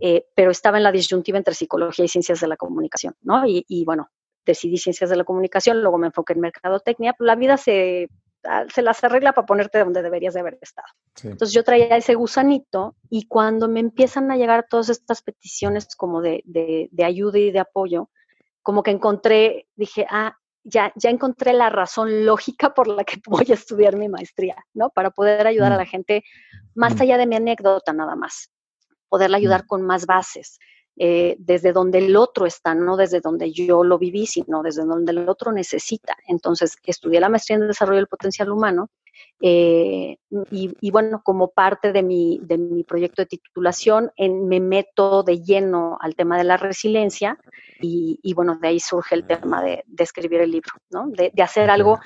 [0.01, 3.47] eh, pero estaba en la disyuntiva entre psicología y ciencias de la comunicación, ¿no?
[3.47, 4.11] Y, y, bueno,
[4.45, 8.09] decidí ciencias de la comunicación, luego me enfoqué en mercadotecnia, pues la vida se
[8.47, 10.89] Ah, se las arregla para ponerte donde deberías de haber estado.
[11.23, 16.21] Entonces yo traía ese gusanito y cuando me empiezan a llegar todas estas peticiones como
[16.21, 18.11] de, de, ayuda y de apoyo,
[18.63, 23.47] como que encontré, dije, ah, ya, ya encontré la razón lógica por la que voy
[23.51, 24.91] a estudiar mi maestría, ¿no?
[24.91, 25.79] Para poder ayudar a mm.
[25.79, 26.25] la gente
[26.75, 27.03] más mm.
[27.03, 28.51] allá de mi anécdota nada más,
[29.09, 29.67] poderla ayudar mm.
[29.67, 30.59] con más bases.
[30.97, 35.11] Eh, desde donde el otro está, no desde donde yo lo viví, sino desde donde
[35.11, 36.17] el otro necesita.
[36.29, 38.91] Entonces, estudié la maestría en desarrollo del potencial humano
[39.41, 40.19] eh,
[40.51, 45.99] y, bueno, como parte de mi, de mi proyecto de titulación, me meto de lleno
[46.01, 47.39] al tema de la resiliencia
[47.81, 51.09] y, bueno, de ahí surge el tema de, escribir el libro, ¿no?
[51.09, 51.99] de, hacer algo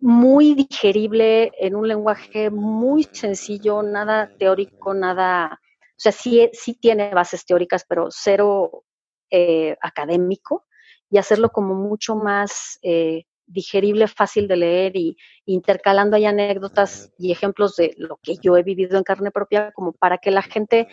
[0.00, 5.61] muy digerible en un lenguaje muy sencillo, nada teórico, nada
[6.02, 8.84] sea, sí, sí tiene bases teóricas, pero cero
[9.30, 10.66] eh, académico,
[11.10, 17.32] y hacerlo como mucho más eh, digerible, fácil de leer y intercalando ahí anécdotas y
[17.32, 20.88] ejemplos de lo que yo he vivido en carne propia, como para que la gente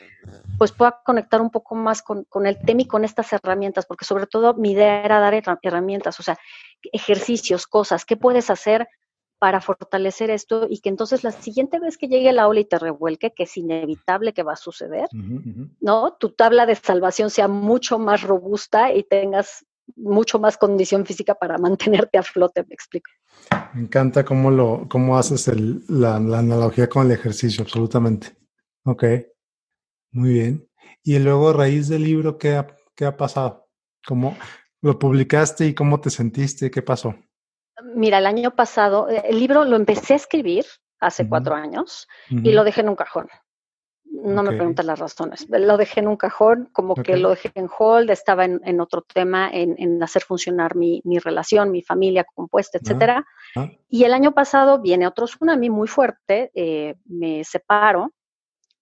[0.58, 4.06] pues pueda conectar un poco más con, con el tema y con estas herramientas, porque
[4.06, 6.38] sobre todo mi idea era dar herramientas, o sea,
[6.92, 8.88] ejercicios, cosas, ¿qué puedes hacer
[9.40, 12.78] para fortalecer esto y que entonces la siguiente vez que llegue la ola y te
[12.78, 15.08] revuelque, que es inevitable que va a suceder,
[15.80, 16.14] ¿no?
[16.20, 21.58] Tu tabla de salvación sea mucho más robusta y tengas mucho más condición física para
[21.58, 23.10] mantenerte a flote, me explico.
[23.74, 28.36] Me encanta cómo, lo, cómo haces el, la, analogía con el ejercicio, absolutamente.
[28.84, 29.04] Ok,
[30.12, 30.70] muy bien.
[31.04, 33.68] Y luego, a raíz del libro, ¿qué ha, qué ha pasado?
[34.06, 34.38] ¿Cómo
[34.82, 36.70] lo publicaste y cómo te sentiste?
[36.70, 37.16] ¿Qué pasó?
[37.84, 40.66] Mira, el año pasado, eh, el libro lo empecé a escribir
[41.00, 43.28] hace cuatro años y lo dejé en un cajón.
[44.04, 45.48] No me preguntas las razones.
[45.50, 49.50] Lo dejé en un cajón, como que lo dejé en hold, estaba en, otro tema,
[49.52, 53.26] en, hacer funcionar mi, relación, mi familia compuesta, ah, etcétera.
[53.56, 53.70] Ah.
[53.88, 58.12] Y el año pasado viene otro tsunami muy fuerte, eh, me separo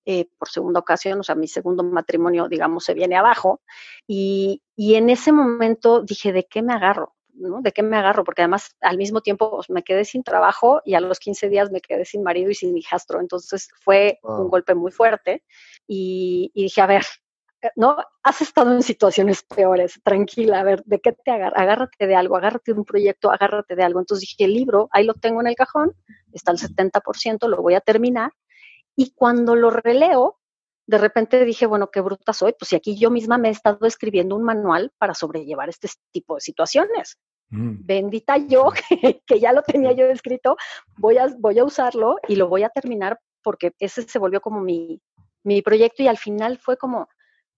[0.05, 3.61] eh, por segunda ocasión, o sea, mi segundo matrimonio, digamos, se viene abajo.
[4.07, 7.16] Y, y en ese momento dije, ¿de qué me agarro?
[7.37, 8.23] ¿De qué me agarro?
[8.23, 11.71] Porque además al mismo tiempo pues, me quedé sin trabajo y a los 15 días
[11.71, 13.19] me quedé sin marido y sin hijastro.
[13.19, 15.43] Entonces fue un golpe muy fuerte
[15.87, 17.03] y, dije, a ver,
[17.61, 17.97] eh, ¿no?
[18.23, 21.61] Has estado en situaciones peores, tranquila, a ver, ¿de qué te agarras?
[21.61, 23.99] Agárrate de algo, agárrate de un proyecto, agárrate de algo.
[23.99, 25.93] Entonces dije, el libro, ahí lo tengo en el cajón,
[26.33, 28.31] está al 70%, lo voy a terminar.
[28.95, 30.39] Y cuando lo releo,
[30.87, 33.85] de repente dije, bueno, qué bruta soy, pues si aquí yo misma me he estado
[33.85, 37.19] escribiendo un manual para sobrellevar este tipo de situaciones.
[37.49, 37.85] Mm.
[37.85, 38.71] Bendita yo,
[39.25, 40.57] que, ya lo tenía yo escrito,
[40.97, 44.59] voy a, voy a usarlo y lo voy a terminar porque ese se volvió como
[44.61, 45.01] mi,
[45.43, 47.07] mi proyecto y al final fue como,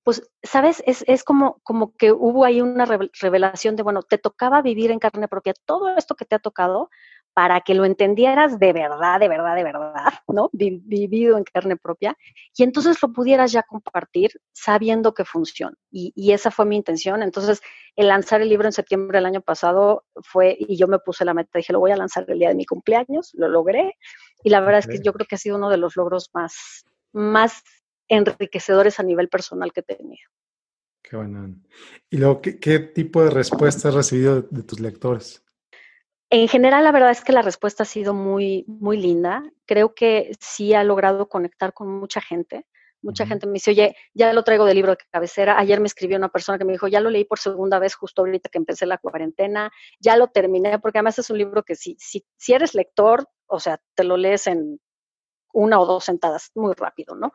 [0.03, 0.83] pues, ¿sabes?
[0.85, 4.99] Es, es como, como que hubo ahí una revelación de, bueno, te tocaba vivir en
[4.99, 6.89] carne propia todo esto que te ha tocado,
[7.33, 10.49] para que lo entendieras de verdad, de verdad, de verdad, ¿no?
[10.51, 12.17] Vivido en carne propia,
[12.55, 15.75] y entonces lo pudieras ya compartir sabiendo que funciona.
[15.91, 17.23] Y, esa fue mi intención.
[17.23, 17.61] Entonces,
[17.95, 21.33] el lanzar el libro en septiembre del año pasado fue, y yo me puse la
[21.33, 23.97] meta, dije, lo voy a lanzar el día de mi cumpleaños, lo logré,
[24.43, 26.85] y la verdad es que yo creo que ha sido uno de los logros más,
[27.13, 27.63] más
[28.07, 30.29] enriquecedores a nivel personal que he tenido.
[31.01, 31.55] Qué bueno.
[32.09, 35.43] ¿Y luego qué, qué tipo de respuesta has recibido de tus lectores?
[36.31, 39.43] En general, la verdad es que la respuesta ha sido muy, muy linda.
[39.65, 42.67] Creo que sí ha logrado conectar con mucha gente.
[43.01, 45.57] Mucha gente me dice, oye, ya lo traigo de libro de cabecera.
[45.57, 48.21] Ayer me escribió una persona que me dijo, ya lo leí por segunda vez justo
[48.21, 49.71] ahorita que empecé la cuarentena.
[49.99, 53.59] Ya lo terminé, porque además es un libro que si, si, si eres lector, o
[53.59, 54.79] sea, te lo lees en
[55.53, 57.31] una o dos sentadas, muy rápido, ¿no?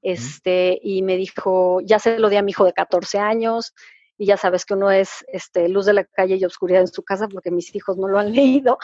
[0.00, 3.74] Este, y me dijo, ya se lo di a mi hijo de 14 años,
[4.18, 7.04] y ya sabes que uno es este, luz de la calle y oscuridad en su
[7.04, 8.78] casa porque mis hijos no lo han leído.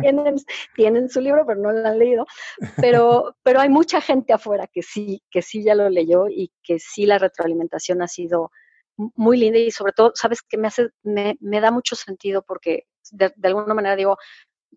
[0.00, 0.36] tienen,
[0.76, 2.24] tienen, su libro, pero no lo han leído.
[2.76, 6.78] Pero, pero hay mucha gente afuera que sí, que sí ya lo leyó y que
[6.78, 8.52] sí la retroalimentación ha sido
[9.16, 12.84] muy linda y sobre todo, sabes que me hace, me, me da mucho sentido porque
[13.10, 14.16] de, alguna manera digo,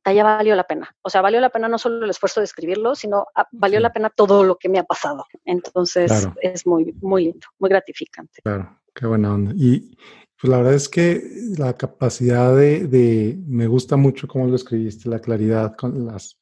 [0.06, 0.96] ya valió la pena.
[1.02, 3.94] O sea, valió la pena no solo el esfuerzo de escribirlo, sino ah, valió la
[3.94, 5.26] pena todo lo que me ha pasado.
[5.46, 8.42] Entonces es muy, muy lindo, muy gratificante.
[8.42, 8.80] Claro.
[8.94, 9.54] Qué buena onda.
[9.56, 9.96] Y
[10.40, 11.24] pues la verdad es que
[11.58, 16.40] la capacidad de, me gusta mucho cómo lo escribiste, la claridad con las,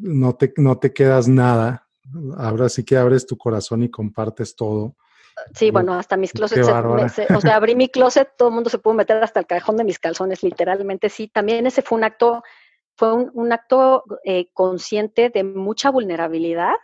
[0.00, 1.88] no te, no te quedas nada.
[2.36, 4.96] Ahora sí que abres tu corazón y compartes todo.
[5.52, 8.94] Sí, bueno, hasta mis closets, o sea, abrí mi closet, todo el mundo se pudo
[8.94, 11.26] meter hasta el cajón de mis calzones, literalmente, sí.
[11.26, 12.44] También ese fue un acto,
[12.96, 16.74] fue un, acto eh, consciente de mucha vulnerabilidad.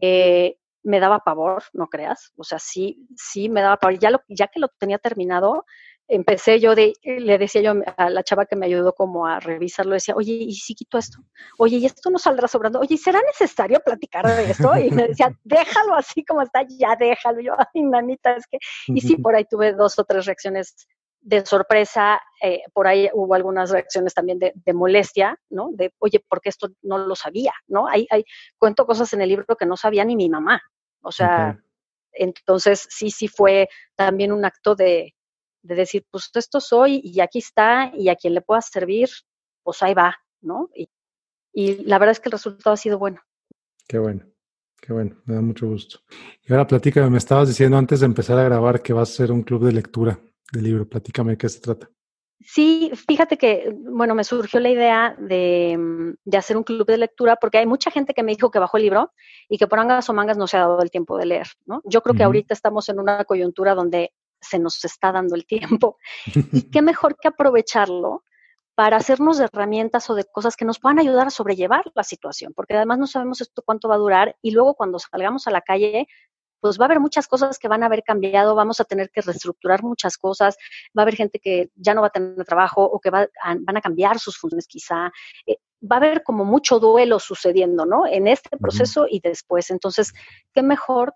[0.00, 3.98] Eh, me daba pavor, no creas, o sea, sí, sí me daba pavor.
[3.98, 5.64] Ya, lo, ya que lo tenía terminado,
[6.10, 9.94] empecé yo de, le decía yo a la chava que me ayudó como a revisarlo,
[9.94, 11.18] decía, oye, ¿y si quito esto?
[11.56, 12.80] Oye, ¿y esto no saldrá sobrando?
[12.80, 14.76] Oye, ¿será necesario platicar de esto?
[14.76, 17.40] Y me decía, déjalo así como está, ya déjalo.
[17.40, 20.74] yo, ay, nanita, es que, y sí, por ahí tuve dos o tres reacciones
[21.22, 25.70] de sorpresa, eh, por ahí hubo algunas reacciones también de, molestia, ¿no?
[25.72, 27.52] De, oye, ¿por qué esto no lo sabía?
[27.66, 27.86] ¿No?
[27.86, 28.24] Hay, hay,
[28.58, 30.60] cuento cosas en el libro que no sabía ni mi mamá.
[31.02, 31.58] O sea,
[32.12, 35.14] entonces sí, sí fue también un acto de,
[35.62, 39.08] de decir, pues esto soy y aquí está y a quien le pueda servir,
[39.62, 40.70] pues ahí va, ¿no?
[40.74, 40.88] Y,
[41.84, 43.20] la verdad es que el resultado ha sido bueno.
[43.88, 44.24] Qué bueno,
[44.80, 45.98] qué bueno, me da mucho gusto.
[46.44, 49.32] Y ahora platícame, me estabas diciendo antes de empezar a grabar que vas a ser
[49.32, 50.20] un club de lectura
[50.52, 51.90] del libro, platícame qué se trata.
[52.40, 57.36] Sí, fíjate que, bueno, me surgió la idea de, de, hacer un club de lectura
[57.36, 59.12] porque hay mucha gente que me dijo que bajó el libro
[59.46, 61.82] y que por angas o mangas no se ha dado el tiempo de leer, ¿no?
[61.84, 65.98] Yo creo que ahorita estamos en una coyuntura donde se nos está dando el tiempo.
[66.52, 68.24] Y qué mejor que aprovecharlo
[68.74, 72.54] para hacernos de herramientas o de cosas que nos puedan ayudar a sobrellevar la situación,
[72.54, 75.60] porque además no sabemos esto cuánto va a durar y luego cuando salgamos a la
[75.60, 76.06] calle,
[76.60, 79.20] pues va a haber muchas cosas que van a haber cambiado, vamos a tener que
[79.20, 80.56] reestructurar muchas cosas,
[80.96, 83.76] va a haber gente que ya no va a tener trabajo o que va van
[83.76, 85.10] a cambiar sus funciones quizá.
[85.46, 88.06] Eh, va a haber como mucho duelo sucediendo, ¿no?
[88.06, 89.70] En este proceso y después.
[89.70, 90.12] Entonces,
[90.52, 91.14] qué mejor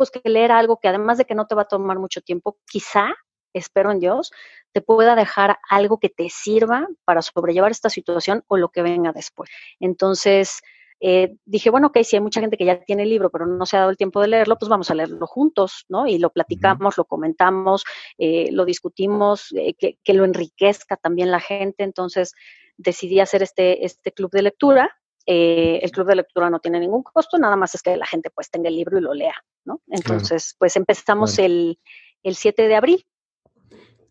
[0.00, 2.56] pues que leer algo que además de que no te va a tomar mucho tiempo,
[2.66, 3.14] quizá,
[3.52, 4.30] espero en Dios,
[4.72, 9.12] te pueda dejar algo que te sirva para sobrellevar esta situación o lo que venga
[9.12, 9.50] después.
[9.78, 10.62] Entonces,
[11.00, 13.66] eh, dije, bueno, ok, si hay mucha gente que ya tiene el libro, pero no
[13.66, 16.06] se ha dado el tiempo de leerlo, pues vamos a leerlo juntos, ¿no?
[16.06, 17.84] Y lo platicamos, lo comentamos,
[18.18, 21.84] eh, lo discutimos, eh, que, que, lo enriquezca también la gente.
[21.84, 22.34] Entonces,
[22.76, 27.02] decidí hacer este, este club de lectura eh, el club de lectura no tiene ningún
[27.02, 29.34] costo, nada más es que la gente pues tenga el libro y lo lea,
[29.64, 29.80] ¿no?
[29.88, 31.78] Entonces, pues empezamos el,
[32.22, 33.06] el 7 de abril.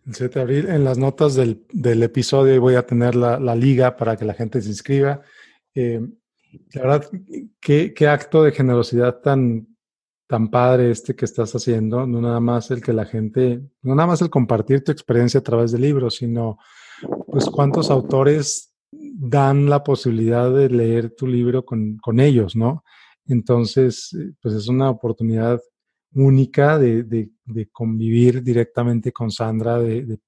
[0.06, 3.56] El 7 de abril, en las notas del, del episodio voy a tener la, la,
[3.56, 5.21] liga para que la gente se inscriba.
[5.75, 5.99] Eh,
[6.74, 7.10] la verdad,
[7.60, 9.68] qué, qué, acto de generosidad tan,
[10.28, 14.08] tan padre este que estás haciendo, no nada más el que la gente, no nada
[14.08, 16.58] más el compartir tu experiencia a través del libro, sino
[17.28, 22.84] pues cuántos autores dan la posibilidad de leer tu libro con, con ellos, ¿no?
[23.28, 25.62] Entonces, pues es una oportunidad
[26.14, 30.20] única de, de, de convivir directamente con Sandra, de, de,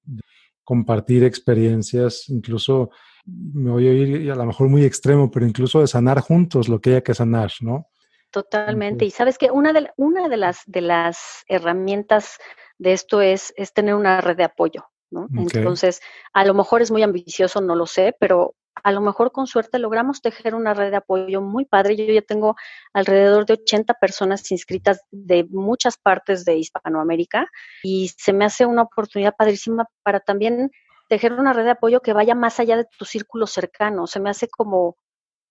[0.64, 2.90] compartir experiencias, incluso
[3.24, 6.80] me voy a ir a lo mejor muy extremo, pero incluso de sanar juntos lo
[6.80, 7.88] que haya que sanar, ¿no?
[8.30, 9.04] Totalmente.
[9.04, 12.38] Y sabes que una de, una de las de las herramientas
[12.78, 14.86] de esto es, es tener una red de apoyo.
[15.34, 16.00] Entonces,
[16.32, 19.78] a lo mejor es muy ambicioso, no lo sé, pero a lo mejor con suerte
[19.78, 21.96] logramos tejer una red de apoyo muy padre.
[21.96, 22.56] Yo ya tengo
[22.94, 27.46] alrededor de 80 personas inscritas de muchas partes de Hispanoamérica
[27.82, 30.70] y se me hace una oportunidad padrísima para también
[31.08, 34.06] tejer una red de apoyo que vaya más allá de tu círculo cercano.
[34.06, 34.96] Se me hace como,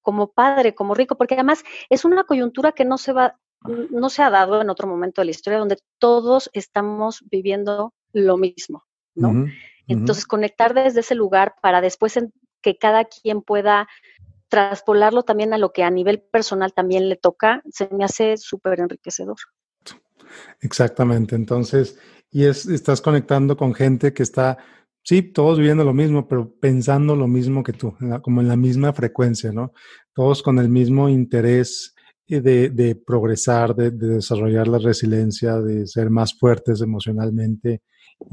[0.01, 3.37] como padre, como rico, porque además es una coyuntura que no se va,
[3.89, 8.37] no se ha dado en otro momento de la historia donde todos estamos viviendo lo
[8.37, 8.85] mismo.
[9.15, 9.47] ¿no?
[9.87, 12.17] Entonces, conectar desde ese lugar para después
[12.61, 13.87] que cada quien pueda
[14.47, 18.81] traspolarlo también a lo que a nivel personal también le toca, se me hace súper
[18.81, 19.37] enriquecedor.
[20.59, 21.97] Exactamente, entonces,
[22.29, 24.57] y es, estás conectando con gente que está,
[25.03, 28.93] sí, todos viviendo lo mismo, pero pensando lo mismo que tú, como en la misma
[28.93, 29.73] frecuencia, ¿no?
[30.13, 31.95] Todos con el mismo interés
[32.27, 37.81] de, de progresar, de, de, desarrollar la resiliencia, de ser más fuertes emocionalmente,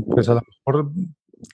[0.07, 0.92] pues a lo mejor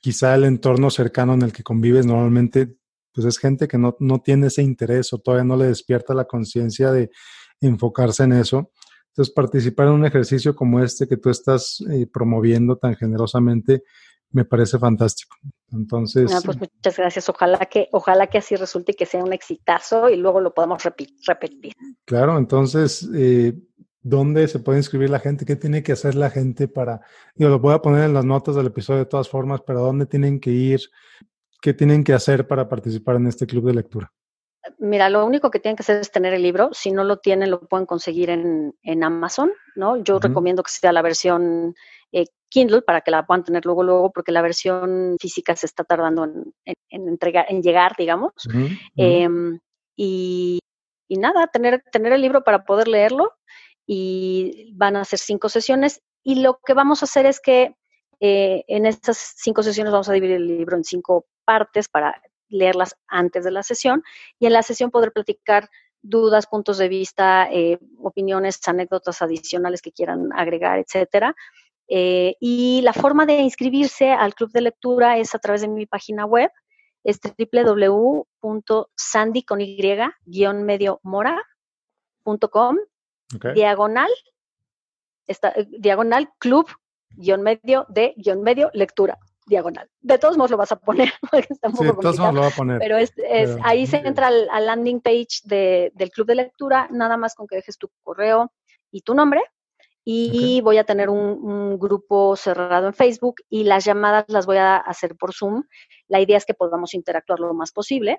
[0.00, 2.76] quizá el entorno cercano en el que convives normalmente,
[3.12, 6.24] pues es gente que no, no tiene ese interés o todavía no le despierta la
[6.24, 7.10] conciencia de
[7.60, 8.72] enfocarse en eso.
[9.08, 13.84] Entonces, participar en un ejercicio como este que tú estás eh, promoviendo tan generosamente,
[14.34, 15.36] me parece fantástico.
[15.72, 16.30] Entonces.
[16.44, 17.28] pues muchas gracias.
[17.28, 20.82] Ojalá que, ojalá que así resulte y que sea un exitazo y luego lo podamos
[20.82, 21.72] repetir.
[22.04, 23.54] Claro, entonces, eh,
[24.06, 25.46] ¿Dónde se puede inscribir la gente?
[25.46, 27.00] ¿Qué tiene que hacer la gente para,
[27.36, 30.04] yo lo voy a poner en las notas del episodio de todas formas, pero ¿dónde
[30.04, 30.80] tienen que ir?
[31.62, 34.12] ¿Qué tienen que hacer para participar en este club de lectura?
[34.78, 36.68] Mira, lo único que tienen que hacer es tener el libro.
[36.74, 39.96] Si no lo tienen, lo pueden conseguir en, en Amazon, ¿no?
[39.96, 41.74] Yo recomiendo que sea la versión
[42.54, 46.22] Kindle para que la puedan tener luego, luego, porque la versión física se está tardando
[46.22, 46.54] en,
[46.88, 48.32] en, entregar, en llegar, digamos.
[48.96, 49.58] Em,
[49.96, 50.60] y,
[51.08, 53.32] y, nada, tener, tener el libro para poder leerlo
[53.88, 56.00] y van a ser cinco sesiones.
[56.22, 57.74] Y lo que vamos a hacer es que
[58.20, 62.94] eh, en estas cinco sesiones vamos a dividir el libro en cinco partes para leerlas
[63.08, 64.04] antes de la sesión
[64.38, 65.68] y en la sesión poder platicar
[66.02, 71.34] dudas, puntos de vista, eh, opiniones, anécdotas adicionales que quieran agregar, etcétera.
[71.88, 75.86] Eh, y la forma de inscribirse al club de lectura es a través de mi
[75.86, 76.50] página web,
[77.04, 78.22] es www.sandy
[79.42, 79.78] con y
[80.54, 82.78] medio mora.com
[83.54, 84.10] diagonal
[85.78, 86.66] diagonal club
[87.10, 89.90] guion medio de guion medio lectura diagonal.
[90.00, 92.34] De todos modos lo vas a poner, porque está un poco sí, de todos modos
[92.34, 92.78] lo va a poner.
[92.78, 93.12] Pero, es,
[93.62, 97.76] ahí se entra al, landing page del club de lectura, nada más con que dejes
[97.78, 98.52] tu correo
[98.90, 99.42] y tu nombre.
[100.06, 104.76] Y voy a tener un, grupo cerrado en Facebook y las llamadas las voy a
[104.76, 105.64] hacer por Zoom.
[106.08, 108.18] La idea es que podamos interactuar lo más posible.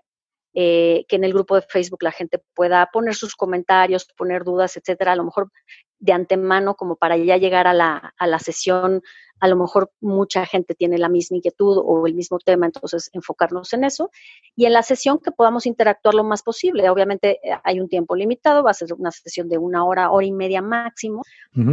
[0.58, 4.78] Eh, que en el grupo de Facebook la gente pueda poner sus comentarios, poner dudas,
[4.78, 5.12] etcétera.
[5.12, 5.52] A lo mejor
[6.00, 9.02] de antemano como para ya llegar a la, a la sesión,
[9.40, 13.74] a lo mejor mucha gente tiene la misma inquietud o el mismo tema, entonces enfocarnos
[13.74, 14.10] en eso.
[14.56, 16.90] Y en la sesión que podamos interactuar lo más posible.
[16.90, 20.26] Obviamente eh, hay un tiempo limitado, va a ser una sesión de una hora, hora
[20.26, 21.24] y media máximo,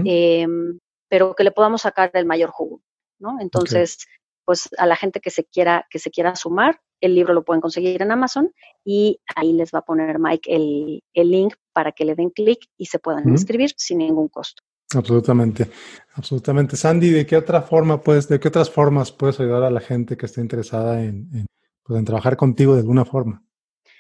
[0.05, 2.81] em, pero que le podamos sacar el mayor jugo,
[3.19, 3.39] ¿no?
[3.41, 3.99] Entonces,
[4.45, 7.61] pues a la gente que se quiera, que se quiera sumar, el libro lo pueden
[7.61, 8.53] conseguir en Amazon
[8.85, 12.61] y ahí les va a poner Mike el, el link para que le den clic
[12.77, 14.63] y se puedan inscribir sin ningún costo.
[14.95, 15.71] Absolutamente,
[16.15, 16.77] absolutamente.
[16.77, 20.17] Sandy, ¿de qué otra forma puedes, de qué otras formas puedes ayudar a la gente
[20.17, 21.47] que esté interesada en, en,
[21.83, 23.43] pues, en trabajar contigo de alguna forma?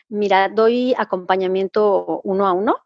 [0.09, 2.76] Mira, doy acompañamiento uno a uno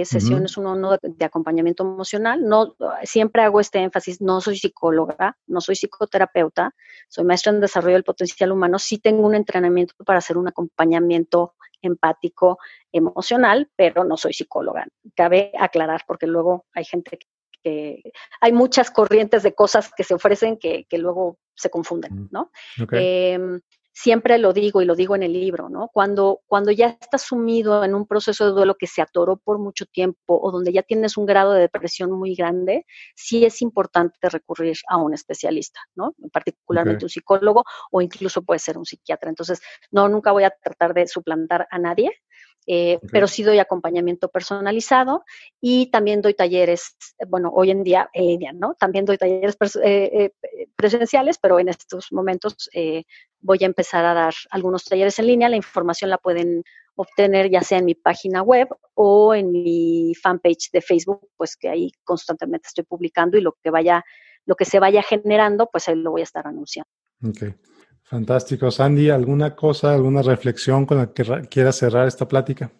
[0.00, 2.44] eh, sesiones uno, uno de, acompañamiento emocional.
[2.44, 2.74] No,
[3.04, 6.74] siempre hago este énfasis, no soy psicóloga, no soy psicoterapeuta,
[7.08, 11.54] soy maestra en desarrollo del potencial humano, sí tengo un entrenamiento para hacer un acompañamiento
[11.80, 12.58] empático,
[12.90, 14.86] emocional, pero no soy psicóloga.
[15.14, 17.18] Cabe aclarar porque luego hay gente
[17.62, 18.02] que,
[18.40, 22.50] hay muchas corrientes de cosas que se ofrecen que, que luego se confunden, ¿no?
[22.92, 23.60] Em,
[23.94, 25.88] siempre lo digo y lo digo en el libro, ¿no?
[25.92, 29.86] Cuando, cuando ya estás sumido en un proceso de duelo que se atoró por mucho
[29.86, 34.76] tiempo o donde ya tienes un grado de depresión muy grande, sí es importante recurrir
[34.88, 36.14] a un especialista, ¿no?
[36.32, 39.30] Particularmente un psicólogo o incluso puede ser un psiquiatra.
[39.30, 39.60] Entonces,
[39.92, 42.10] no, nunca voy a tratar de suplantar a nadie,
[42.66, 45.24] eh, pero sí doy acompañamiento personalizado
[45.60, 46.96] y también doy talleres,
[47.28, 48.74] bueno, hoy en día en línea, ¿no?
[48.74, 52.70] También doy talleres eh, eh, presenciales, pero en estos momentos
[53.40, 55.48] voy a empezar a dar algunos talleres en línea.
[55.48, 56.64] La información la pueden
[56.96, 61.68] obtener ya sea en mi página web o en mi fanpage de Facebook, pues que
[61.68, 64.04] ahí constantemente estoy publicando y lo que vaya,
[64.46, 66.88] lo que se vaya generando, pues ahí lo voy a estar anunciando.
[67.22, 67.54] Okay.
[68.14, 68.70] Fantástico.
[68.70, 72.70] Sandy, ¿alguna cosa, alguna reflexión con la que quieras cerrar esta plática?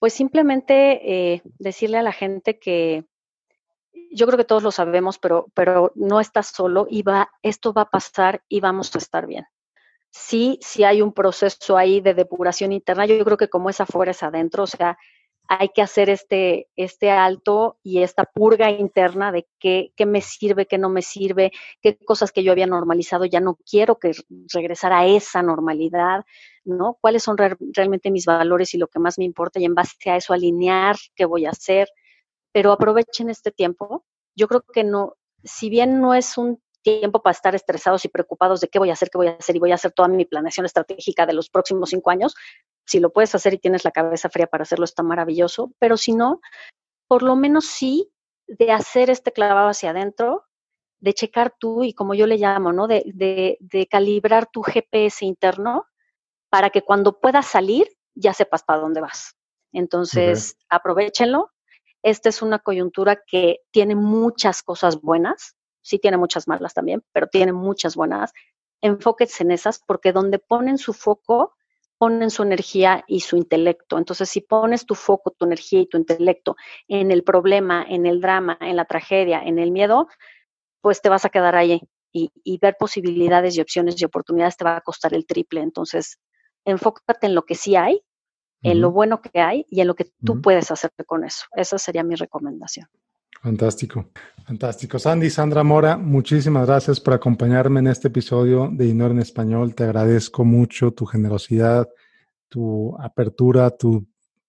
[0.00, 3.04] Pues simplemente eh, decirle a la gente que
[4.10, 7.82] yo creo que todos lo sabemos, pero, pero no estás solo y va, esto va
[7.82, 9.46] a pasar y vamos a estar bien.
[10.10, 13.06] Sí, sí hay un proceso ahí de depuración interna.
[13.06, 14.98] Yo, creo que como es afuera es adentro, o sea,
[15.46, 20.66] hay que hacer este, este alto y esta purga interna de qué, qué, me sirve,
[20.66, 24.12] qué no me sirve, qué cosas que yo había normalizado ya no quiero que
[24.52, 26.24] regresar a esa normalidad,
[26.64, 26.96] ¿no?
[27.00, 29.60] ¿Cuáles son realmente mis valores y lo que más me importa?
[29.60, 31.88] Y en base a eso alinear qué voy a hacer.
[32.52, 34.04] Pero aprovechen este tiempo.
[34.34, 38.60] Yo creo que no, si bien no es un tiempo para estar estresados y preocupados
[38.60, 40.24] de qué voy a hacer, qué voy a hacer y voy a hacer toda mi
[40.24, 42.34] planeación estratégica de los próximos cinco años.
[42.86, 46.12] Si lo puedes hacer y tienes la cabeza fría para hacerlo, está maravilloso, pero si
[46.12, 46.40] no,
[47.08, 48.12] por lo menos sí
[48.46, 50.44] de hacer este clavado hacia adentro,
[51.00, 52.86] de checar tú y como yo le llamo, ¿no?
[52.86, 55.86] De, de, de calibrar tu GPS interno
[56.50, 59.34] para que cuando puedas salir ya sepas para dónde vas.
[59.72, 61.50] Entonces, aprovechenlo.
[62.02, 67.26] Esta es una coyuntura que tiene muchas cosas buenas, sí tiene muchas malas también, pero
[67.26, 68.32] tiene muchas buenas.
[68.80, 71.54] Enfóquense en esas porque donde ponen su foco,
[71.98, 73.98] ponen su energía y su intelecto.
[73.98, 76.56] Entonces, si pones tu foco, tu energía y tu intelecto
[76.88, 80.08] en el problema, en el drama, en la tragedia, en el miedo,
[80.80, 81.80] pues te vas a quedar ahí
[82.12, 85.60] y, y ver posibilidades y opciones y oportunidades te va a costar el triple.
[85.60, 86.18] Entonces,
[86.64, 88.02] enfócate en lo que sí hay,
[88.62, 91.44] en lo bueno que hay y en lo que tú puedes hacer con eso.
[91.54, 92.88] Esa sería mi recomendación.
[93.42, 94.10] Fantástico,
[94.46, 94.98] fantástico.
[94.98, 99.74] Sandy, Sandra Mora, muchísimas gracias por acompañarme en este episodio de Dinero en Español.
[99.74, 101.88] Te agradezco mucho tu generosidad,
[102.48, 104.06] tu apertura, tu,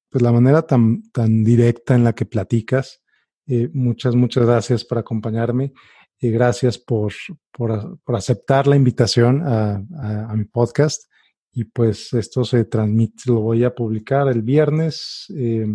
[0.09, 3.03] pues la manera tan, tan directa en la que platicas.
[3.47, 5.73] Eh, muchas, muchas gracias por acompañarme
[6.19, 7.13] y gracias por,
[7.51, 9.83] por, por aceptar la invitación a,
[10.29, 11.11] a, mi podcast.
[11.51, 15.67] Y pues esto se transmite, lo voy a publicar el viernes eh,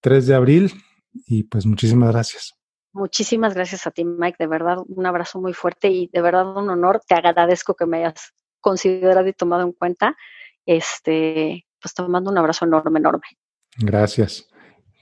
[0.00, 0.72] 3 de abril
[1.26, 2.54] y pues muchísimas gracias.
[2.92, 4.36] Muchísimas gracias a ti, Mike.
[4.38, 7.00] De verdad, un abrazo muy fuerte y de verdad un honor.
[7.06, 10.16] Te agradezco que me hayas considerado y tomado en cuenta.
[10.66, 13.26] Este, pues te mando un abrazo enorme, enorme.
[13.78, 14.48] Gracias.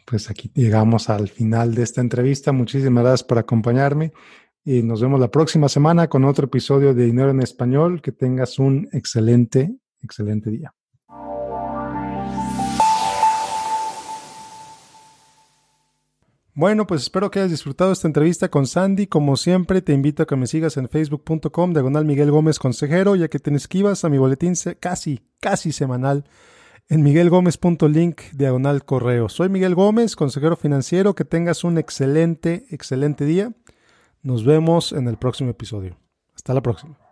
[0.05, 2.53] Pues aquí llegamos al final de esta entrevista.
[2.53, 4.12] Muchísimas gracias por acompañarme
[4.64, 8.03] y nos vemos la próxima semana con otro episodio de Dinero en Español.
[8.03, 10.75] Que tengas un excelente, excelente día.
[16.57, 19.09] Bueno, pues espero que hayas disfrutado esta entrevista con Sandy.
[19.09, 23.29] Como siempre, te invito a que me sigas en facebook.com, diagonal Miguel Gómez Consejero, ya
[23.29, 26.25] que te inscribas a mi boletín casi, casi semanal
[26.89, 29.29] en miguelgomez.link, diagonal correo.
[29.29, 31.15] Soy Miguel Gómez, consejero financiero.
[31.15, 33.53] Que tengas un excelente, excelente día.
[34.23, 35.99] Nos vemos en el próximo episodio.
[36.35, 37.06] Hasta la próxima.